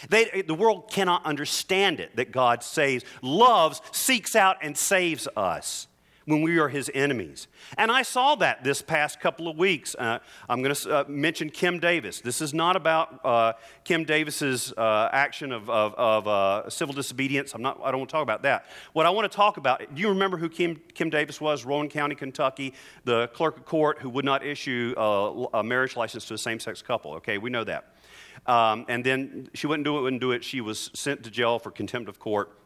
They, 0.09 0.43
the 0.47 0.55
world 0.55 0.89
cannot 0.89 1.25
understand 1.25 1.99
it 1.99 2.15
that 2.15 2.31
God 2.31 2.63
saves, 2.63 3.03
loves, 3.21 3.81
seeks 3.91 4.35
out, 4.35 4.57
and 4.61 4.77
saves 4.77 5.27
us 5.35 5.87
when 6.25 6.41
we 6.41 6.59
are 6.59 6.69
his 6.69 6.89
enemies. 6.93 7.47
And 7.77 7.91
I 7.91 8.03
saw 8.03 8.35
that 8.35 8.63
this 8.63 8.81
past 8.81 9.19
couple 9.19 9.47
of 9.47 9.57
weeks. 9.57 9.95
Uh, 9.95 10.19
I'm 10.47 10.61
going 10.61 10.75
to 10.75 10.97
uh, 10.97 11.03
mention 11.07 11.49
Kim 11.49 11.79
Davis. 11.79 12.21
This 12.21 12.41
is 12.41 12.53
not 12.53 12.75
about 12.75 13.19
uh, 13.25 13.53
Kim 13.83 14.03
Davis's 14.03 14.73
uh, 14.77 15.09
action 15.11 15.51
of, 15.51 15.69
of, 15.69 15.93
of 15.95 16.27
uh, 16.27 16.69
civil 16.69 16.93
disobedience. 16.93 17.53
I'm 17.53 17.61
not, 17.61 17.79
I 17.83 17.91
don't 17.91 17.99
want 17.99 18.09
to 18.09 18.13
talk 18.13 18.23
about 18.23 18.43
that. 18.43 18.65
What 18.93 19.05
I 19.05 19.09
want 19.09 19.31
to 19.31 19.35
talk 19.35 19.57
about, 19.57 19.79
do 19.93 20.01
you 20.01 20.09
remember 20.09 20.37
who 20.37 20.49
Kim, 20.49 20.79
Kim 20.93 21.09
Davis 21.09 21.41
was? 21.41 21.65
Rowan 21.65 21.89
County, 21.89 22.15
Kentucky, 22.15 22.73
the 23.03 23.27
clerk 23.29 23.57
of 23.57 23.65
court 23.65 23.99
who 23.99 24.09
would 24.09 24.25
not 24.25 24.45
issue 24.45 24.93
a 24.97 25.63
marriage 25.63 25.95
license 25.95 26.25
to 26.25 26.33
a 26.35 26.37
same 26.37 26.59
sex 26.59 26.81
couple. 26.81 27.13
Okay, 27.15 27.37
we 27.37 27.49
know 27.49 27.63
that. 27.63 27.95
Um, 28.45 28.85
and 28.87 29.03
then 29.03 29.49
she 29.53 29.67
wouldn't 29.67 29.85
do 29.85 29.97
it, 29.97 30.01
wouldn't 30.01 30.21
do 30.21 30.31
it. 30.31 30.43
She 30.43 30.61
was 30.61 30.89
sent 30.93 31.23
to 31.23 31.31
jail 31.31 31.59
for 31.59 31.71
contempt 31.71 32.09
of 32.09 32.19
court. 32.19 32.57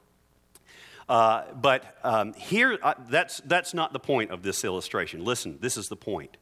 Uh, 1.08 1.44
but 1.54 1.98
um, 2.04 2.34
here, 2.34 2.78
uh, 2.82 2.96
that's, 3.10 3.42
that's 3.46 3.74
not 3.74 3.94
the 3.94 4.00
point 4.00 4.32
of 4.32 4.42
this 4.42 4.64
illustration. 4.64 5.24
Listen, 5.24 5.58
this 5.62 5.78
is 5.78 5.88
the 5.88 5.96
point. 5.96 6.38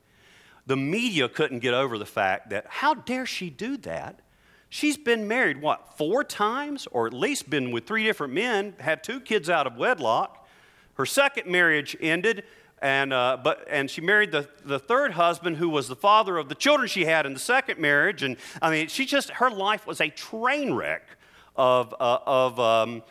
The 0.65 0.77
media 0.77 1.27
couldn't 1.27 1.60
get 1.60 1.74
over 1.74 1.98
the 1.98 2.05
fact 2.05 2.51
that 2.51 2.65
how 2.67 2.93
dare 2.93 3.25
she 3.25 3.50
do 3.50 3.75
that? 3.77 4.22
She's 4.70 4.98
been 4.98 5.27
married, 5.27 5.62
what, 5.62 5.98
four 5.98 6.24
times? 6.24 6.88
Or 6.91 7.05
at 7.05 7.13
least 7.13 7.50
been 7.50 7.72
with 7.72 7.86
three 7.86 8.03
different 8.03 8.34
men, 8.34 8.74
had 8.79 9.03
two 9.03 9.20
kids 9.20 9.50
out 9.50 9.67
of 9.67 9.75
wedlock. 9.75 10.48
Her 10.96 11.05
second 11.05 11.51
marriage 11.51 11.98
ended 12.00 12.43
and, 12.84 13.13
uh, 13.13 13.38
but, 13.41 13.65
and 13.70 13.89
she 13.89 14.01
married 14.01 14.34
the, 14.34 14.50
the 14.65 14.77
third 14.77 15.13
husband 15.13 15.55
who 15.55 15.70
was 15.70 15.88
the 15.88 15.96
father 15.96 16.38
of 16.38 16.50
the 16.50 16.55
children 16.55 16.89
she 16.89 17.05
had 17.05 17.25
in 17.25 17.34
the 17.34 17.39
second 17.39 17.79
marriage. 17.79 18.24
And 18.24 18.36
I 18.62 18.70
mean, 18.70 18.89
she 18.89 19.05
just, 19.05 19.29
her 19.29 19.50
life 19.50 19.88
was 19.88 20.01
a 20.01 20.10
train 20.10 20.74
wreck 20.74 21.08
of, 21.55 21.96
uh, 21.98 22.20
of, 22.25 22.60
um, 22.60 23.01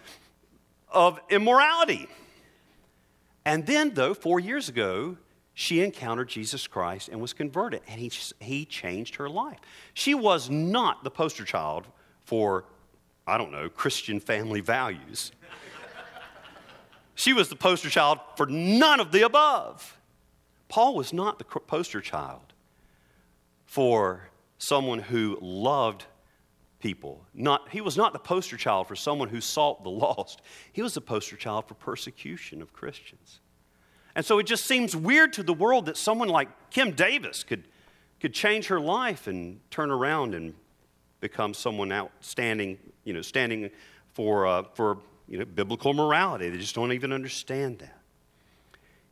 of 0.93 1.21
immorality. 1.31 2.09
And 3.45 3.67
then, 3.67 3.95
though, 3.95 4.15
four 4.15 4.39
years 4.39 4.69
ago, 4.69 5.17
she 5.55 5.83
encountered 5.83 6.29
Jesus 6.29 6.67
Christ 6.67 7.09
and 7.09 7.21
was 7.21 7.33
converted, 7.33 7.83
and 7.89 8.01
he, 8.01 8.11
he 8.41 8.65
changed 8.65 9.17
her 9.17 9.29
life. 9.29 9.59
She 9.95 10.15
was 10.15 10.49
not 10.49 11.05
the 11.05 11.11
poster 11.11 11.45
child 11.45 11.87
for, 12.25 12.65
I 13.27 13.37
don't 13.37 13.53
know, 13.53 13.69
Christian 13.69 14.21
family 14.21 14.61
values. 14.61 15.33
She 17.15 17.33
was 17.33 17.49
the 17.49 17.57
poster 17.57 17.91
child 17.91 18.19
for 18.37 18.47
none 18.47 18.99
of 18.99 19.13
the 19.13 19.23
above. 19.23 19.99
Paul 20.69 20.95
was 20.95 21.13
not 21.13 21.39
the 21.39 21.45
poster 21.45 22.01
child 22.01 22.55
for 23.67 24.31
someone 24.57 25.01
who 25.01 25.39
loved 25.41 26.07
people. 26.83 27.25
Not, 27.33 27.71
he 27.71 27.81
was 27.81 27.97
not 27.97 28.13
the 28.13 28.19
poster 28.19 28.57
child 28.57 28.89
for 28.89 28.97
someone 28.97 29.29
who 29.29 29.41
sought 29.41 29.83
the 29.83 29.91
lost. 29.91 30.43
He 30.73 30.83
was 30.83 30.93
the 30.93 31.01
poster 31.01 31.37
child 31.37 31.67
for 31.67 31.75
persecution 31.75 32.61
of 32.61 32.73
Christians. 32.75 33.41
And 34.15 34.27
so 34.27 34.39
it 34.39 34.45
just 34.45 34.67
seems 34.67 34.95
weird 34.95 35.33
to 35.35 35.43
the 35.43 35.55
world 35.55 35.87
that 35.87 35.97
someone 35.97 36.29
like 36.29 36.49
Kim 36.71 36.91
Davis 36.91 37.45
could, 37.45 37.67
could 38.21 38.35
change 38.35 38.67
her 38.67 38.79
life 38.79 39.27
and 39.27 39.61
turn 39.71 39.91
around 39.91 40.35
and 40.35 40.55
become 41.21 41.55
someone 41.55 41.91
outstanding, 41.93 42.79
you 43.05 43.15
know, 43.15 43.23
standing 43.23 43.71
for, 44.13 44.47
uh, 44.47 44.65
for 44.75 44.99
you 45.29 45.39
know, 45.39 45.47
biblical 45.47 45.95
morality. 45.95 46.51
They 46.51 46.59
just 46.59 46.75
don't 46.75 46.93
even 46.93 47.13
understand 47.13 47.79
that. 47.79 48.02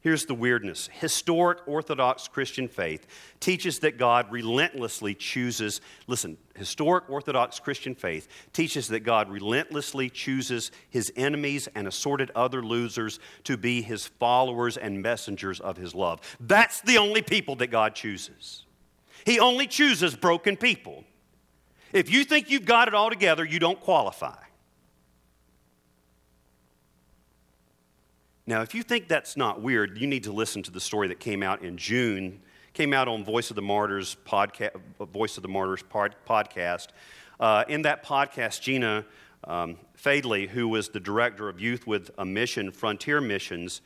Here's 0.02 0.24
the 0.24 0.34
weirdness 0.34 0.88
historic 0.92 1.58
Orthodox 1.66 2.26
Christian 2.26 2.68
faith 2.68 3.06
teaches 3.38 3.80
that 3.80 3.98
God 3.98 4.32
relentlessly 4.32 5.14
chooses, 5.14 5.82
listen, 6.06 6.38
historic 6.56 7.08
Orthodox 7.10 7.60
Christian 7.60 7.94
faith 7.94 8.26
teaches 8.54 8.88
that 8.88 9.00
God 9.00 9.30
relentlessly 9.30 10.08
chooses 10.08 10.70
his 10.88 11.12
enemies 11.16 11.68
and 11.74 11.86
assorted 11.86 12.30
other 12.34 12.62
losers 12.62 13.20
to 13.44 13.58
be 13.58 13.82
his 13.82 14.06
followers 14.06 14.78
and 14.78 15.02
messengers 15.02 15.60
of 15.60 15.76
his 15.76 15.94
love. 15.94 16.20
That's 16.40 16.80
the 16.80 16.96
only 16.96 17.20
people 17.20 17.56
that 17.56 17.68
God 17.68 17.94
chooses. 17.94 18.64
He 19.26 19.38
only 19.38 19.66
chooses 19.66 20.16
broken 20.16 20.56
people. 20.56 21.04
If 21.92 22.10
you 22.10 22.24
think 22.24 22.50
you've 22.50 22.64
got 22.64 22.88
it 22.88 22.94
all 22.94 23.10
together, 23.10 23.44
you 23.44 23.58
don't 23.58 23.80
qualify. 23.80 24.36
Now, 28.50 28.62
if 28.62 28.74
you 28.74 28.82
think 28.82 29.06
that's 29.06 29.36
not 29.36 29.62
weird, 29.62 29.96
you 29.96 30.08
need 30.08 30.24
to 30.24 30.32
listen 30.32 30.64
to 30.64 30.72
the 30.72 30.80
story 30.80 31.06
that 31.06 31.20
came 31.20 31.40
out 31.40 31.62
in 31.62 31.76
June, 31.76 32.40
came 32.72 32.92
out 32.92 33.06
on 33.06 33.24
Voice 33.24 33.50
of 33.50 33.54
the 33.54 33.62
Martyrs 33.62 34.16
podcast, 34.26 34.72
Voice 34.98 35.36
of 35.36 35.44
the 35.44 35.48
Martyrs 35.48 35.84
pod, 35.84 36.16
podcast. 36.28 36.88
Uh, 37.38 37.62
in 37.68 37.82
that 37.82 38.04
podcast, 38.04 38.60
Gina 38.60 39.06
um, 39.44 39.76
Fadley, 39.96 40.48
who 40.48 40.66
was 40.66 40.88
the 40.88 40.98
director 40.98 41.48
of 41.48 41.60
Youth 41.60 41.86
with 41.86 42.10
a 42.18 42.24
Mission, 42.24 42.72
Frontier 42.72 43.20
Missions, 43.20 43.82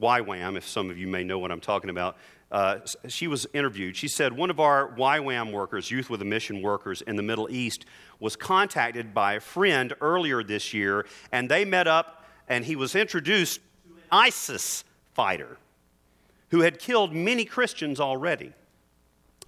YWAM, 0.00 0.56
if 0.56 0.66
some 0.66 0.88
of 0.88 0.96
you 0.96 1.06
may 1.06 1.22
know 1.22 1.38
what 1.38 1.52
I'm 1.52 1.60
talking 1.60 1.90
about, 1.90 2.16
uh, 2.50 2.78
she 3.08 3.26
was 3.26 3.46
interviewed. 3.52 3.94
She 3.94 4.08
said 4.08 4.32
one 4.32 4.48
of 4.48 4.58
our 4.58 4.88
YWAM 4.96 5.52
workers, 5.52 5.90
Youth 5.90 6.08
with 6.08 6.22
a 6.22 6.24
Mission 6.24 6.62
workers 6.62 7.02
in 7.02 7.16
the 7.16 7.22
Middle 7.22 7.50
East, 7.50 7.84
was 8.20 8.36
contacted 8.36 9.12
by 9.12 9.34
a 9.34 9.40
friend 9.40 9.92
earlier 10.00 10.42
this 10.42 10.72
year, 10.72 11.04
and 11.30 11.50
they 11.50 11.66
met 11.66 11.86
up, 11.86 12.24
and 12.48 12.64
he 12.64 12.74
was 12.74 12.96
introduced 12.96 13.60
ISIS 14.10 14.84
fighter 15.14 15.58
who 16.50 16.60
had 16.60 16.78
killed 16.78 17.12
many 17.12 17.44
Christians 17.44 18.00
already. 18.00 18.52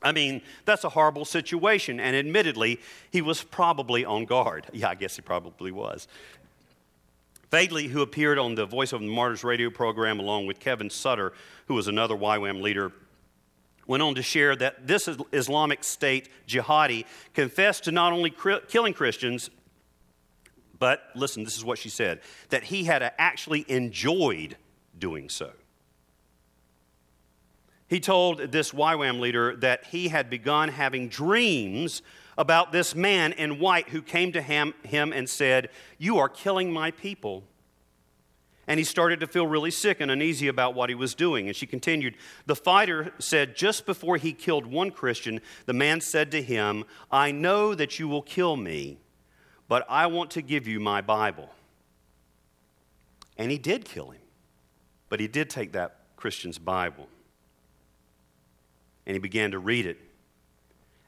I 0.03 0.13
mean, 0.13 0.41
that's 0.65 0.85
a 0.85 0.89
horrible 0.89 1.25
situation, 1.25 2.01
and 2.01 2.17
admittedly, 2.17 2.81
he 3.11 3.21
was 3.21 3.43
probably 3.43 4.05
on 4.05 4.25
guard. 4.25 4.67
Yeah, 4.73 4.89
I 4.89 4.95
guess 4.95 5.17
he 5.17 5.23
probably 5.23 5.73
was. 5.73 6.09
Fadley, 7.51 7.89
who 7.89 8.01
appeared 8.01 8.39
on 8.39 8.55
the 8.55 8.65
Voice 8.65 8.93
of 8.93 9.01
the 9.01 9.09
Martyrs 9.09 9.43
radio 9.43 9.71
program 9.71 10.21
along 10.21 10.47
with 10.47 10.61
Kevin 10.61 10.89
Sutter, 10.89 11.33
who 11.67 11.75
was 11.75 11.89
another 11.89 12.15
YWAM 12.15 12.63
leader, 12.63 12.93
went 13.87 14.03
on 14.03 14.15
to 14.15 14.23
share 14.23 14.55
that 14.55 14.87
this 14.87 15.09
Islamic 15.33 15.83
State 15.83 16.29
jihadi 16.47 17.05
confessed 17.35 17.85
to 17.85 17.93
not 17.93 18.13
only 18.13 18.33
killing 18.69 18.95
Christians 18.95 19.51
but 20.81 21.03
listen, 21.15 21.45
this 21.45 21.57
is 21.57 21.65
what 21.65 21.79
she 21.79 21.89
said 21.89 22.21
that 22.49 22.65
he 22.65 22.85
had 22.85 23.13
actually 23.19 23.65
enjoyed 23.69 24.57
doing 24.99 25.29
so. 25.29 25.53
He 27.87 28.01
told 28.01 28.39
this 28.53 28.73
YWAM 28.73 29.21
leader 29.21 29.57
that 29.57 29.85
he 29.87 30.09
had 30.09 30.31
begun 30.31 30.69
having 30.69 31.09
dreams 31.09 32.03
about 32.39 32.73
this 32.73 32.95
man 32.95 33.33
in 33.33 33.59
white 33.59 33.91
who 33.91 34.01
came 34.01 34.33
to 34.33 34.41
him, 34.41 34.75
him 34.85 35.13
and 35.13 35.29
said, 35.29 35.69
You 35.99 36.19
are 36.19 36.29
killing 36.29 36.73
my 36.73 36.91
people. 36.93 37.45
And 38.69 38.79
he 38.79 38.85
started 38.85 39.19
to 39.21 39.27
feel 39.27 39.49
really 39.49 39.73
sick 39.73 40.01
and 40.01 40.13
uneasy 40.13 40.47
about 40.47 40.75
what 40.75 40.89
he 40.89 40.95
was 40.95 41.17
doing. 41.17 41.49
And 41.49 41.57
she 41.57 41.67
continued, 41.67 42.15
The 42.47 42.55
fighter 42.55 43.13
said, 43.19 43.57
Just 43.57 43.85
before 43.85 44.17
he 44.17 44.33
killed 44.33 44.67
one 44.67 44.93
Christian, 44.93 45.41
the 45.67 45.73
man 45.73 46.01
said 46.01 46.31
to 46.31 46.41
him, 46.41 46.85
I 47.11 47.33
know 47.33 47.75
that 47.75 47.99
you 47.99 48.07
will 48.07 48.23
kill 48.23 48.57
me 48.57 48.99
but 49.71 49.87
I 49.89 50.09
want 50.09 50.33
to 50.33 50.43
give 50.43 50.67
you 50.67 50.81
my 50.81 51.01
Bible. 51.01 51.49
And 53.39 53.53
he 53.53 53.57
did 53.57 53.85
kill 53.85 54.11
him, 54.11 54.21
but 55.09 55.21
he 55.21 55.29
did 55.29 55.49
take 55.49 55.73
that 55.73 55.97
Christian's 56.17 56.59
Bible 56.59 57.07
and 59.07 59.15
he 59.15 59.21
began 59.21 59.53
to 59.53 59.61
read 59.61 59.87
it. 59.87 59.97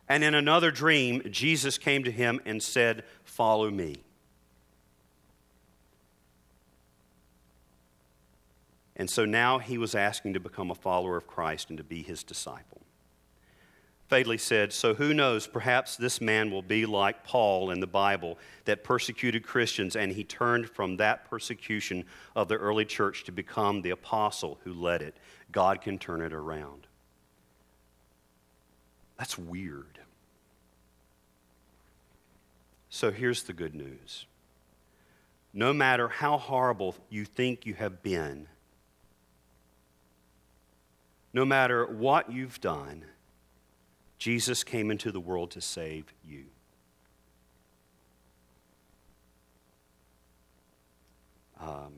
And 0.09 0.22
in 0.22 0.37
another 0.37 0.70
dream, 0.70 1.22
Jesus 1.29 1.77
came 1.77 2.05
to 2.05 2.12
him 2.12 2.40
and 2.46 2.62
said, 2.62 3.03
Follow 3.25 3.68
me. 3.68 3.96
And 8.94 9.11
so 9.11 9.25
now 9.25 9.59
he 9.59 9.77
was 9.77 9.96
asking 9.96 10.35
to 10.35 10.40
become 10.40 10.70
a 10.70 10.77
follower 10.77 11.16
of 11.16 11.27
Christ 11.27 11.68
and 11.68 11.79
to 11.79 11.85
be 11.85 12.05
his 12.05 12.22
disciple. 12.22 12.82
Fadley 14.12 14.38
said, 14.38 14.75
So 14.75 14.92
who 14.92 15.14
knows, 15.14 15.46
perhaps 15.46 15.96
this 15.96 16.20
man 16.20 16.51
will 16.51 16.61
be 16.61 16.85
like 16.85 17.25
Paul 17.25 17.70
in 17.70 17.81
the 17.81 17.87
Bible 17.87 18.38
that 18.66 18.85
persecuted 18.85 19.42
Christians, 19.42 19.96
and 19.96 20.12
he 20.12 20.22
turned 20.22 20.68
from 20.68 20.98
that 20.98 21.25
persecution 21.31 22.05
of 22.37 22.48
the 22.48 22.57
early 22.57 22.85
church 22.85 23.25
to 23.25 23.33
become 23.33 23.81
the 23.81 23.88
apostle 23.88 24.59
who 24.64 24.75
led 24.75 25.01
it. 25.01 25.16
God 25.51 25.81
can 25.81 25.98
turn 25.98 26.20
it 26.20 26.35
around. 26.35 26.87
That's 29.16 29.38
weird. 29.38 29.98
So 32.90 33.11
here's 33.11 33.44
the 33.44 33.55
good 33.55 33.75
news 33.75 34.27
no 35.55 35.72
matter 35.72 36.09
how 36.09 36.37
horrible 36.37 36.96
you 37.09 37.25
think 37.25 37.64
you 37.64 37.72
have 37.75 38.03
been, 38.03 38.46
no 41.33 41.46
matter 41.46 41.87
what 41.87 42.31
you've 42.31 42.61
done, 42.61 43.07
Jesus 44.22 44.62
came 44.62 44.92
into 44.92 45.11
the 45.11 45.18
world 45.18 45.50
to 45.50 45.61
save 45.61 46.04
you. 46.24 46.44
Um, 51.61 51.94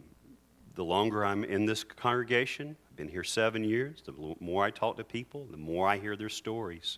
the 0.75 0.85
longer 0.85 1.23
I'm 1.23 1.45
in 1.45 1.67
this 1.67 1.85
congregation, 1.85 2.77
I've 2.89 2.97
been 2.97 3.09
here 3.09 3.25
seven 3.25 3.63
years, 3.63 4.03
the 4.07 4.15
more 4.41 4.65
I 4.65 4.71
talk 4.71 4.97
to 4.97 5.05
people, 5.05 5.47
the 5.51 5.59
more 5.59 5.87
I 5.87 5.99
hear 5.99 6.17
their 6.17 6.31
stories. 6.31 6.97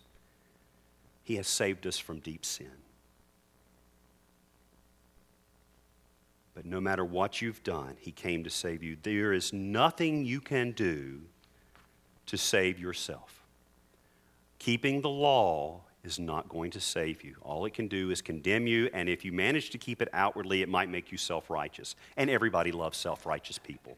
He 1.25 1.35
has 1.35 1.47
saved 1.49 1.85
us 1.85 1.97
from 1.97 2.19
deep 2.19 2.45
sin. 2.45 2.71
But 6.55 6.65
no 6.65 6.79
matter 6.79 7.03
what 7.03 7.41
you've 7.41 7.63
done, 7.63 7.97
He 7.99 8.13
came 8.13 8.45
to 8.45 8.49
save 8.49 8.81
you. 8.81 8.95
There 9.03 9.33
is 9.33 9.51
nothing 9.51 10.23
you 10.23 10.39
can 10.39 10.71
do 10.71 11.23
to 12.27 12.37
save 12.37 12.79
yourself. 12.79 13.36
Keeping 14.59 15.01
the 15.01 15.09
law 15.09 15.81
is 16.03 16.19
not 16.19 16.47
going 16.49 16.71
to 16.71 16.79
save 16.79 17.23
you. 17.23 17.35
All 17.41 17.65
it 17.65 17.73
can 17.73 17.87
do 17.87 18.11
is 18.11 18.21
condemn 18.21 18.65
you, 18.65 18.89
and 18.93 19.09
if 19.09 19.25
you 19.25 19.31
manage 19.31 19.69
to 19.71 19.77
keep 19.77 20.01
it 20.01 20.09
outwardly, 20.13 20.61
it 20.61 20.69
might 20.69 20.89
make 20.89 21.11
you 21.11 21.17
self 21.17 21.49
righteous. 21.49 21.95
And 22.15 22.29
everybody 22.29 22.71
loves 22.71 22.97
self 22.97 23.25
righteous 23.25 23.57
people. 23.57 23.97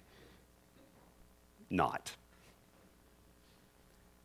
Not. 1.69 2.15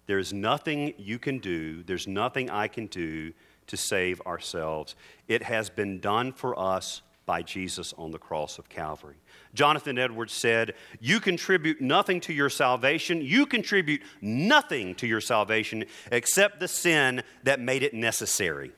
There's 0.06 0.32
nothing 0.32 0.94
you 0.98 1.18
can 1.18 1.38
do, 1.38 1.82
there's 1.82 2.06
nothing 2.06 2.50
I 2.50 2.68
can 2.68 2.86
do 2.86 3.32
to 3.66 3.76
save 3.76 4.20
ourselves. 4.22 4.94
It 5.28 5.42
has 5.42 5.70
been 5.70 6.00
done 6.00 6.32
for 6.32 6.58
us 6.58 7.02
by 7.26 7.42
Jesus 7.42 7.94
on 7.96 8.10
the 8.10 8.18
cross 8.18 8.58
of 8.58 8.68
Calvary. 8.68 9.16
Jonathan 9.54 9.98
Edwards 9.98 10.32
said, 10.32 10.74
You 11.00 11.20
contribute 11.20 11.80
nothing 11.80 12.20
to 12.22 12.32
your 12.32 12.50
salvation. 12.50 13.22
You 13.22 13.46
contribute 13.46 14.02
nothing 14.20 14.94
to 14.96 15.06
your 15.06 15.20
salvation 15.20 15.84
except 16.12 16.60
the 16.60 16.68
sin 16.68 17.22
that 17.44 17.60
made 17.60 17.82
it 17.82 17.94
necessary. 17.94 18.72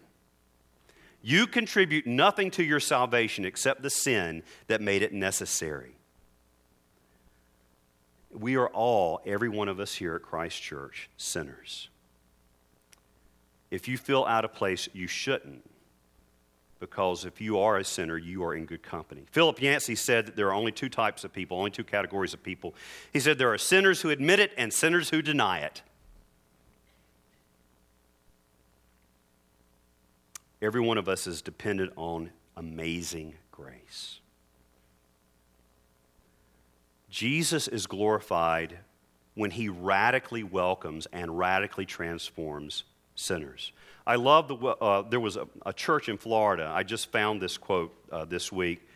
You 1.23 1.47
contribute 1.47 2.07
nothing 2.07 2.51
to 2.53 2.63
your 2.63 2.79
salvation 2.81 3.45
except 3.45 3.83
the 3.83 3.91
sin 3.91 4.43
that 4.69 4.81
made 4.81 5.03
it 5.03 5.13
necessary. 5.13 5.97
We 8.31 8.57
are 8.57 8.69
all, 8.69 9.21
every 9.27 9.49
one 9.49 9.69
of 9.69 9.81
us 9.81 9.95
here 9.95 10.15
at 10.15 10.23
Christ 10.23 10.63
Church, 10.63 11.09
sinners. 11.17 11.89
If 13.71 13.89
you 13.89 13.99
feel 13.99 14.25
out 14.25 14.45
of 14.45 14.53
place, 14.53 14.89
you 14.93 15.07
shouldn't 15.07 15.69
because 16.79 17.25
if 17.25 17.41
you 17.41 17.59
are 17.59 17.79
a 17.79 17.85
sinner, 17.85 18.19
you 18.19 18.45
are 18.45 18.55
in 18.55 18.67
good 18.67 18.83
company. 18.83 19.23
Philip 19.31 19.61
Yancey 19.61 19.95
said 19.95 20.27
that 20.27 20.37
there 20.37 20.49
are 20.49 20.55
only 20.55 20.73
two 20.73 20.89
types 20.89 21.25
of 21.25 21.33
people, 21.33 21.57
only 21.57 21.71
two 21.71 21.85
categories 21.85 22.35
of 22.35 22.43
people. 22.43 22.75
He 23.13 23.21
said 23.21 23.39
there 23.39 23.53
are 23.53 23.59
sinners 23.59 24.03
who 24.03 24.11
admit 24.11 24.41
it 24.41 24.53
and 24.57 24.73
sinners 24.73 25.11
who 25.11 25.23
deny 25.23 25.61
it. 25.61 25.83
Every 30.61 30.81
one 30.81 30.99
of 30.99 31.09
us 31.09 31.27
is 31.27 31.43
dependent 31.43 31.93
on 31.97 32.31
amazing 32.57 33.35
grace. 33.51 34.21
Jesus 37.11 37.69
is 37.69 37.87
glorified 37.87 38.79
when 39.35 39.51
he 39.51 39.69
radically 39.69 40.43
welcomes 40.43 41.07
and 41.13 41.39
radically 41.39 41.85
transforms 41.87 42.85
sinners. 43.15 43.73
I 44.07 44.15
love 44.15 44.47
the, 44.47 44.55
uh, 44.55 45.03
there 45.03 45.19
was 45.19 45.37
a, 45.37 45.49
a, 45.65 45.73
church 45.73 46.09
in 46.09 46.17
Florida. 46.17 46.71
I 46.73 46.85
just 46.85 47.11
found 47.11 47.43
this 47.43 47.59
quote 47.59 47.93
uh, 48.13 48.25
this 48.25 48.53
week. 48.53 48.89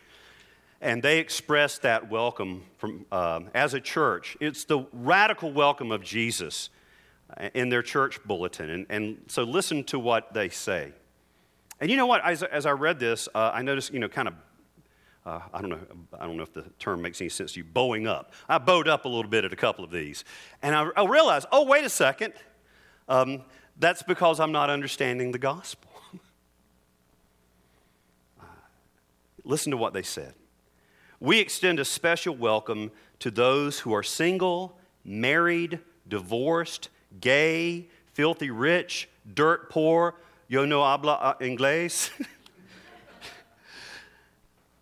And 0.79 1.03
they 1.03 1.19
expressed 1.19 1.81
that 1.81 2.09
welcome 2.09 2.63
from, 2.77 3.05
uh, 3.11 3.41
as 3.53 3.73
a 3.73 3.81
church. 3.81 4.37
It's 4.39 4.63
the 4.63 4.85
radical 4.93 5.51
welcome 5.51 5.91
of 5.91 6.01
Jesus 6.01 6.69
uh, 7.37 7.49
in 7.53 7.67
their 7.67 7.83
church 7.83 8.23
bulletin. 8.23 8.69
And, 8.69 8.85
and 8.89 9.17
so 9.27 9.43
listen 9.43 9.83
to 9.85 9.99
what 9.99 10.33
they 10.33 10.47
say. 10.47 10.93
And 11.81 11.91
you 11.91 11.97
know 11.97 12.07
what? 12.07 12.23
As, 12.23 12.41
as 12.43 12.65
I 12.65 12.71
read 12.71 12.97
this, 12.97 13.27
uh, 13.35 13.51
I 13.53 13.63
noticed, 13.63 13.91
you 13.91 13.99
know, 13.99 14.07
kind 14.07 14.29
of 14.29 14.35
uh, 15.23 15.39
I 15.53 15.61
don't 15.61 15.69
know. 15.69 15.79
I 16.19 16.25
don't 16.25 16.35
know 16.35 16.43
if 16.43 16.53
the 16.53 16.63
term 16.79 17.01
makes 17.01 17.21
any 17.21 17.29
sense 17.29 17.53
to 17.53 17.59
you. 17.59 17.63
Bowing 17.63 18.07
up. 18.07 18.33
I 18.49 18.57
bowed 18.57 18.87
up 18.87 19.05
a 19.05 19.07
little 19.07 19.29
bit 19.29 19.45
at 19.45 19.53
a 19.53 19.55
couple 19.55 19.85
of 19.85 19.91
these, 19.91 20.23
and 20.63 20.73
I, 20.73 20.87
I 20.97 21.05
realized, 21.05 21.45
oh, 21.51 21.63
wait 21.63 21.85
a 21.85 21.89
second. 21.89 22.33
Um, 23.07 23.43
that's 23.81 24.03
because 24.03 24.39
I'm 24.39 24.51
not 24.51 24.69
understanding 24.69 25.31
the 25.31 25.39
gospel. 25.39 25.89
Listen 29.43 29.71
to 29.71 29.77
what 29.77 29.93
they 29.93 30.03
said. 30.03 30.35
We 31.19 31.39
extend 31.39 31.79
a 31.79 31.85
special 31.85 32.35
welcome 32.35 32.91
to 33.19 33.31
those 33.31 33.79
who 33.79 33.93
are 33.93 34.03
single, 34.03 34.77
married, 35.03 35.79
divorced, 36.07 36.89
gay, 37.19 37.87
filthy 38.13 38.51
rich, 38.51 39.09
dirt 39.33 39.71
poor. 39.71 40.15
Yo 40.47 40.65
no 40.65 40.83
habla 40.83 41.13
uh, 41.13 41.33
inglés. 41.39 42.11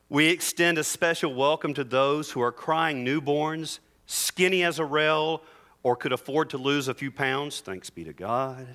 we 0.09 0.27
extend 0.27 0.77
a 0.77 0.83
special 0.83 1.33
welcome 1.33 1.73
to 1.73 1.85
those 1.85 2.31
who 2.31 2.41
are 2.41 2.51
crying 2.51 3.05
newborns, 3.05 3.79
skinny 4.07 4.63
as 4.63 4.77
a 4.77 4.85
rail, 4.85 5.41
or 5.83 5.95
could 5.95 6.13
afford 6.13 6.49
to 6.51 6.57
lose 6.57 6.87
a 6.87 6.93
few 6.93 7.11
pounds. 7.11 7.61
Thanks 7.61 7.89
be 7.89 8.03
to 8.03 8.13
God. 8.13 8.67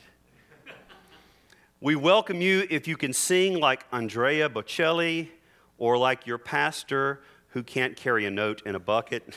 We 1.80 1.96
welcome 1.96 2.40
you 2.40 2.66
if 2.70 2.88
you 2.88 2.96
can 2.96 3.12
sing 3.12 3.60
like 3.60 3.84
Andrea 3.92 4.48
Bocelli 4.48 5.28
or 5.76 5.98
like 5.98 6.26
your 6.26 6.38
pastor 6.38 7.20
who 7.48 7.62
can't 7.62 7.94
carry 7.94 8.24
a 8.24 8.30
note 8.30 8.62
in 8.64 8.74
a 8.74 8.80
bucket. 8.80 9.36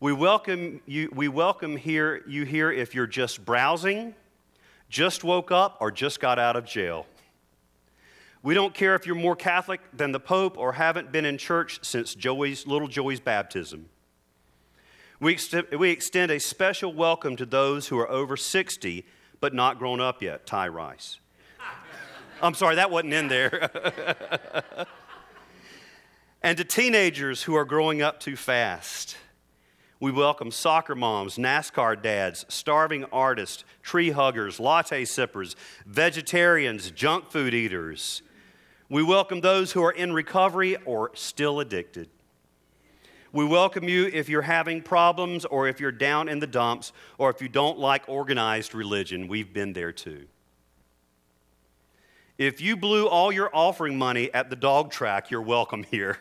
We 0.00 0.12
welcome 0.12 0.80
you, 0.86 1.10
we 1.14 1.28
welcome 1.28 1.76
here, 1.76 2.22
you 2.26 2.44
here 2.44 2.72
if 2.72 2.94
you're 2.94 3.06
just 3.06 3.44
browsing, 3.44 4.14
just 4.88 5.22
woke 5.22 5.52
up, 5.52 5.76
or 5.80 5.90
just 5.90 6.18
got 6.18 6.38
out 6.38 6.56
of 6.56 6.64
jail. 6.64 7.06
We 8.42 8.54
don't 8.54 8.74
care 8.74 8.96
if 8.96 9.06
you're 9.06 9.14
more 9.14 9.36
Catholic 9.36 9.80
than 9.92 10.10
the 10.10 10.18
Pope 10.18 10.58
or 10.58 10.72
haven't 10.72 11.12
been 11.12 11.24
in 11.24 11.38
church 11.38 11.78
since 11.82 12.14
Joey's, 12.16 12.66
little 12.66 12.88
Joey's 12.88 13.20
baptism. 13.20 13.88
We, 15.22 15.38
we 15.78 15.90
extend 15.92 16.32
a 16.32 16.40
special 16.40 16.92
welcome 16.92 17.36
to 17.36 17.46
those 17.46 17.86
who 17.86 17.96
are 18.00 18.10
over 18.10 18.36
60 18.36 19.06
but 19.38 19.54
not 19.54 19.78
grown 19.78 20.00
up 20.00 20.20
yet, 20.20 20.46
Ty 20.46 20.66
Rice. 20.66 21.20
I'm 22.42 22.54
sorry, 22.54 22.74
that 22.74 22.90
wasn't 22.90 23.12
in 23.12 23.28
there. 23.28 23.70
and 26.42 26.58
to 26.58 26.64
teenagers 26.64 27.44
who 27.44 27.54
are 27.54 27.64
growing 27.64 28.02
up 28.02 28.18
too 28.18 28.34
fast. 28.34 29.16
We 30.00 30.10
welcome 30.10 30.50
soccer 30.50 30.96
moms, 30.96 31.36
NASCAR 31.36 32.02
dads, 32.02 32.44
starving 32.48 33.04
artists, 33.12 33.62
tree 33.80 34.10
huggers, 34.10 34.58
latte 34.58 35.04
sippers, 35.04 35.54
vegetarians, 35.86 36.90
junk 36.90 37.30
food 37.30 37.54
eaters. 37.54 38.22
We 38.88 39.04
welcome 39.04 39.40
those 39.40 39.70
who 39.70 39.84
are 39.84 39.92
in 39.92 40.14
recovery 40.14 40.78
or 40.84 41.12
still 41.14 41.60
addicted. 41.60 42.08
We 43.34 43.46
welcome 43.46 43.88
you 43.88 44.10
if 44.12 44.28
you're 44.28 44.42
having 44.42 44.82
problems 44.82 45.46
or 45.46 45.66
if 45.66 45.80
you're 45.80 45.90
down 45.90 46.28
in 46.28 46.38
the 46.38 46.46
dumps 46.46 46.92
or 47.16 47.30
if 47.30 47.40
you 47.40 47.48
don't 47.48 47.78
like 47.78 48.06
organized 48.06 48.74
religion. 48.74 49.26
We've 49.26 49.50
been 49.50 49.72
there 49.72 49.90
too. 49.90 50.26
If 52.36 52.60
you 52.60 52.76
blew 52.76 53.08
all 53.08 53.32
your 53.32 53.48
offering 53.54 53.96
money 53.96 54.32
at 54.34 54.50
the 54.50 54.56
dog 54.56 54.90
track, 54.90 55.30
you're 55.30 55.40
welcome 55.40 55.82
here. 55.82 56.18